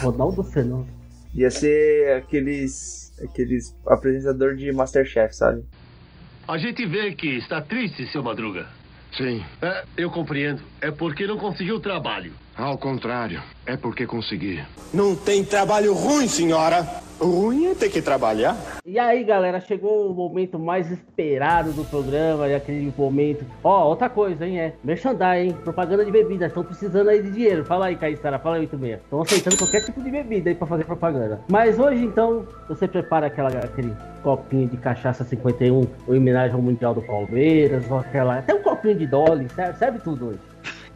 [0.00, 0.88] Ronaldo Fenômeno.
[1.34, 3.12] Ia ser aqueles.
[3.22, 5.64] aqueles apresentador de Masterchef, sabe?
[6.46, 8.66] A gente vê que está triste, seu Madruga.
[9.16, 9.44] Sim.
[9.60, 10.62] É, eu compreendo.
[10.80, 12.32] É porque não conseguiu trabalho.
[12.58, 14.60] Ao contrário, é porque consegui.
[14.92, 16.84] Não tem trabalho ruim, senhora.
[17.20, 18.56] Ruim é ter que trabalhar.
[18.84, 23.44] E aí, galera, chegou o momento mais esperado do programa, e aquele momento.
[23.62, 24.58] Ó, outra coisa, hein?
[24.58, 26.46] É merchandising, propaganda de bebida.
[26.46, 27.64] Estão precisando aí de dinheiro.
[27.64, 28.94] Fala aí, Caissara, fala aí também.
[28.94, 31.40] Estão aceitando qualquer tipo de bebida aí pra fazer propaganda.
[31.48, 33.94] Mas hoje, então, você prepara aquela, aquele
[34.24, 38.38] copinho de cachaça 51, o homenagem ao Mundial do Palmeiras, ou aquela.
[38.38, 40.47] Até um copinho de Dolly, serve, serve tudo hoje.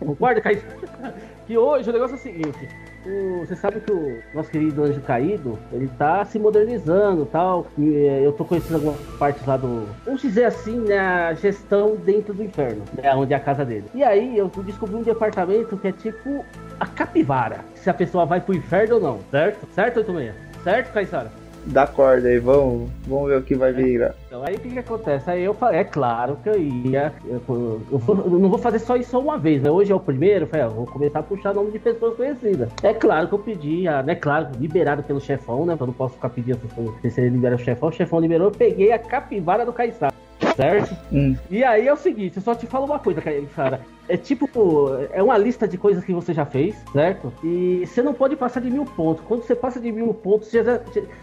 [0.05, 1.15] Concorda, Caissara?
[1.47, 2.69] Que hoje o negócio é o seguinte.
[3.05, 7.67] O, você sabe que o nosso querido Anjo Caído, ele tá se modernizando tal.
[7.77, 9.89] E, é, eu tô conhecendo algumas partes lá do.
[10.05, 10.99] Vamos dizer assim, né?
[11.01, 13.13] A gestão dentro do inferno, né?
[13.15, 13.87] Onde é a casa dele.
[13.93, 16.45] E aí eu descobri um departamento que é tipo
[16.79, 17.65] a capivara.
[17.75, 19.67] Se a pessoa vai pro inferno ou não, certo?
[19.75, 20.33] Certo, 86?
[20.63, 21.42] Certo, Caissara?
[21.67, 24.15] Dá corda aí, vamos, vamos ver o que vai virar.
[24.27, 25.31] Então, aí o que, que acontece?
[25.31, 27.13] Aí eu falei, é claro que eu ia.
[27.25, 29.71] Eu, eu, eu, eu não vou fazer só isso uma vez, né?
[29.71, 32.69] Hoje é o primeiro, eu falei, ah, vou começar a puxar nome de pessoas conhecidas.
[32.83, 35.77] É claro que eu pedi, ah, é claro, liberado pelo chefão, né?
[35.79, 36.59] Eu não posso ficar pedindo
[37.01, 37.89] se ele libera o chefão.
[37.89, 40.13] O chefão liberou, eu peguei a capivara do Caissara
[40.57, 40.97] certo?
[41.13, 41.37] Hum.
[41.51, 43.81] E aí é o seguinte, eu só te falo uma coisa, cara.
[44.09, 47.33] É tipo, é uma lista de coisas que você já fez, certo?
[47.43, 49.25] E você não pode passar de mil pontos.
[49.27, 50.81] Quando você passa de mil pontos, você já,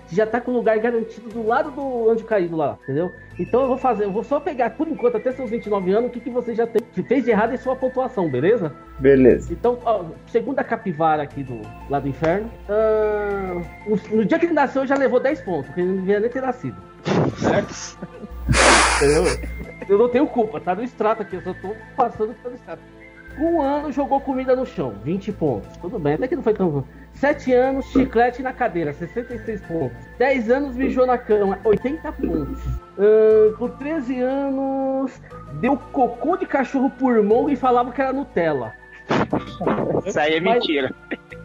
[0.10, 3.12] já tá com o lugar garantido do lado do anjo caído lá, entendeu?
[3.38, 6.14] Então eu vou fazer, eu vou só pegar, por enquanto, até seus 29 anos, o
[6.14, 8.74] que, que você já tem, que fez de errado em sua pontuação, beleza?
[8.98, 9.54] Beleza.
[9.54, 12.50] Então, ó, segunda capivara aqui do lado do inferno.
[12.68, 16.30] Uh, no dia que ele nasceu, já levou 10 pontos, porque ele não devia nem
[16.30, 16.78] ter nascido.
[17.38, 17.98] Certo?
[19.00, 19.24] Entendeu?
[19.88, 22.82] Eu não tenho culpa, tá no extrato aqui, eu só tô passando pelo extrato.
[23.40, 25.78] Um ano jogou comida no chão, 20 pontos.
[25.78, 26.84] Tudo bem, até que não foi tão.
[27.14, 29.98] 7 anos, chiclete na cadeira, 66 pontos.
[30.18, 32.66] 10 anos, mijou na cama, 80 pontos.
[32.98, 35.22] Uh, com 13 anos,
[35.62, 38.74] deu cocô de cachorro por mão e falava que era Nutella.
[40.06, 40.94] Isso aí é mentira.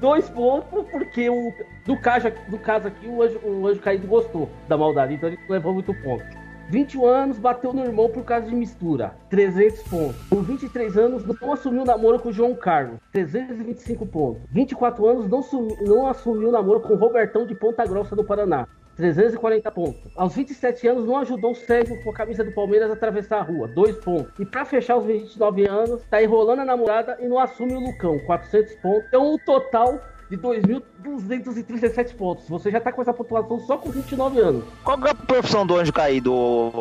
[0.01, 1.53] dois pontos, porque o,
[1.87, 5.39] do, caso, do caso aqui, o anjo, o anjo caído gostou da maldade, então ele
[5.49, 6.44] levou muito ponto.
[6.75, 10.17] 21 anos, bateu no irmão por causa de mistura, 300 pontos.
[10.29, 14.43] Com 23 anos, não assumiu namoro com João Carlos, 325 pontos.
[14.51, 18.67] 24 anos, não, sumi, não assumiu namoro com Robertão de Ponta Grossa do Paraná.
[18.97, 20.13] 340 pontos.
[20.17, 23.43] Aos 27 anos, não ajudou o Sérgio com a camisa do Palmeiras a atravessar a
[23.43, 24.33] rua, 2 pontos.
[24.41, 28.19] E para fechar os 29 anos, tá enrolando a namorada e não assume o Lucão,
[28.27, 29.07] 400 pontos.
[29.07, 30.01] Então, o total
[30.31, 32.49] de 2.237 pontos.
[32.49, 34.65] Você já tá com essa pontuação só com 29 anos.
[34.83, 36.33] Qual é a profissão do anjo caído,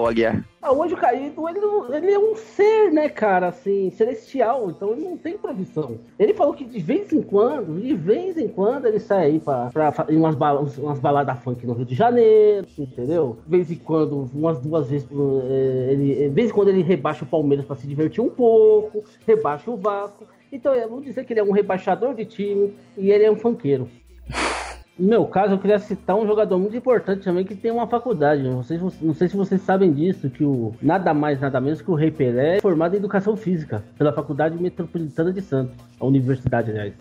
[0.08, 0.44] Aguiar?
[0.64, 1.60] Ah, o caído, ele,
[1.94, 6.00] ele é um ser, né, cara, assim, celestial, então ele não tem profissão.
[6.18, 9.70] Ele falou que de vez em quando, de vez em quando, ele sai aí pra,
[9.72, 10.38] pra, em umas,
[10.78, 13.38] umas baladas funk no Rio de Janeiro, entendeu?
[13.44, 17.26] De vez em quando, umas duas vezes, eh, ele, de vez em quando ele rebaixa
[17.26, 20.26] o Palmeiras pra se divertir um pouco, rebaixa o Vasco.
[20.50, 23.90] Então, vamos dizer que ele é um rebaixador de time e ele é um funkeiro.
[24.98, 28.44] No meu caso, eu queria citar um jogador muito importante também que tem uma faculdade.
[28.44, 31.90] Não sei, não sei se vocês sabem disso, que o nada mais, nada menos que
[31.90, 36.70] o Rei Pelé é formado em Educação Física pela Faculdade Metropolitana de Santos, a universidade,
[36.70, 36.94] aliás.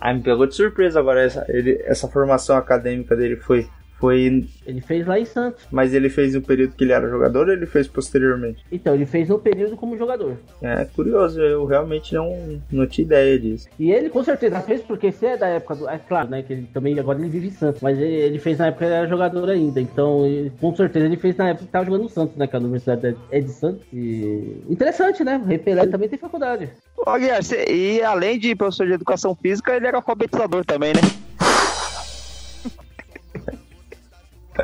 [0.00, 3.68] Ah, me pegou de surpresa agora essa, ele, essa formação acadêmica dele foi
[4.00, 4.48] foi.
[4.66, 5.66] Ele fez lá em Santos.
[5.70, 8.64] Mas ele fez no período que ele era jogador ou ele fez posteriormente?
[8.72, 10.36] Então, ele fez no período como jogador.
[10.62, 13.68] É curioso, eu realmente não, não tinha ideia disso.
[13.78, 15.88] E ele com certeza fez, porque se é da época do.
[15.88, 16.42] É claro, né?
[16.42, 18.90] Que ele também agora ele vive em Santos, mas ele, ele fez na época que
[18.90, 19.80] ele era jogador ainda.
[19.80, 22.46] Então, ele, com certeza ele fez na época que tava jogando no Santos, né?
[22.46, 23.82] Que a Universidade é de Santos.
[23.92, 24.62] E.
[24.68, 25.40] Interessante, né?
[25.42, 26.70] O Rei Pelé também tem faculdade.
[26.96, 31.29] Ô, Guilherme, e além de professor de educação física, ele era alfabetizador também, né?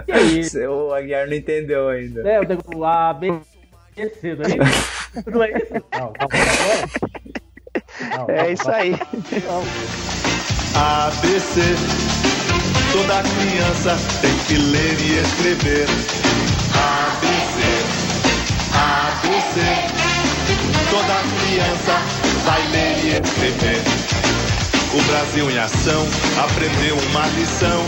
[0.08, 0.66] E aí?
[0.66, 2.28] O Aguiar não entendeu ainda.
[2.28, 3.32] É, eu tenho A, B,
[4.20, 5.30] C, não é isso?
[5.30, 5.72] Não é isso?
[5.92, 6.12] Não,
[8.18, 8.94] não, é isso aí.
[10.74, 11.60] A, B, C.
[12.92, 15.86] Toda criança tem que ler e escrever.
[16.74, 17.56] A, B, C.
[18.74, 19.56] A, B, C.
[20.90, 21.94] Toda criança
[22.44, 24.25] vai ler e escrever.
[24.96, 26.08] O Brasil em ação
[26.42, 27.84] aprendeu uma lição: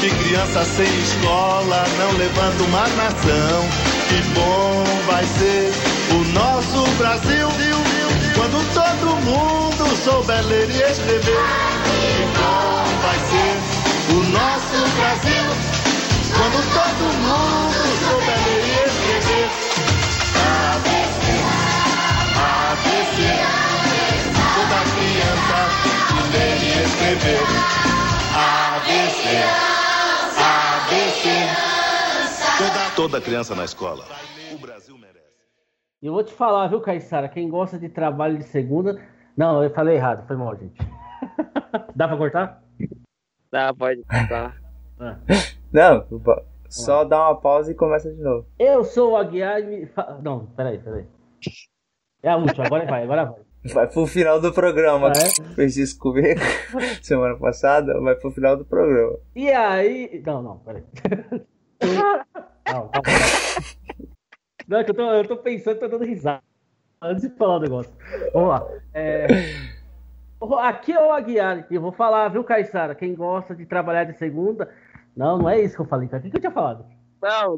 [0.00, 3.68] que criança sem escola não levanta uma nação.
[4.08, 5.72] Que bom vai ser
[6.10, 7.46] o nosso Brasil
[8.34, 11.20] quando todo mundo souber ler e escrever.
[11.22, 15.44] Que bom vai ser o nosso Brasil
[16.36, 18.77] quando todo mundo souber ler e escrever.
[26.88, 27.40] Escrever.
[28.34, 29.28] ABC,
[30.40, 31.28] ABC.
[32.58, 34.04] Toda, toda criança na escola.
[34.52, 35.18] O Brasil merece.
[36.02, 37.28] E eu vou te falar, viu, Caissara?
[37.28, 39.00] Quem gosta de trabalho de segunda.
[39.36, 40.78] Não, eu falei errado, foi mal, gente.
[41.94, 42.62] Dá pra cortar?
[43.50, 44.56] Dá, pode cortar.
[44.98, 45.16] Ah.
[45.72, 46.04] Não,
[46.68, 48.46] só dá uma pausa e começa de novo.
[48.58, 49.90] Eu sou o Aguiar e me...
[50.22, 51.06] Não, peraí, peraí.
[52.22, 53.47] É a última, agora vai, agora vai.
[53.64, 55.10] Vai pro final do programa.
[55.10, 55.54] É?
[55.54, 56.40] Fez isso comigo
[57.02, 59.18] semana passada, vai pro final do programa.
[59.34, 60.22] E aí.
[60.24, 60.84] Não, não, peraí.
[61.80, 62.90] Não, calma.
[64.66, 66.42] Não, é que eu tô, eu tô pensando, tô dando risada.
[67.00, 67.92] Antes de falar o negócio.
[68.34, 68.68] Vamos lá.
[68.92, 69.26] É,
[70.60, 71.66] Aqui é o Aguiar.
[71.70, 72.94] E eu vou falar, viu, Caissara?
[72.94, 74.68] Quem gosta de trabalhar de segunda.
[75.16, 76.20] Não, não é isso que eu falei, cara.
[76.20, 76.84] O que, que eu tinha falado?
[77.20, 77.56] Não,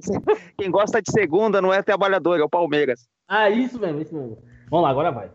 [0.57, 3.07] quem gosta de segunda não é trabalhador, é o Palmeiras.
[3.29, 4.39] Ah, isso mesmo, isso mesmo.
[4.71, 5.31] Vamos lá, agora vai.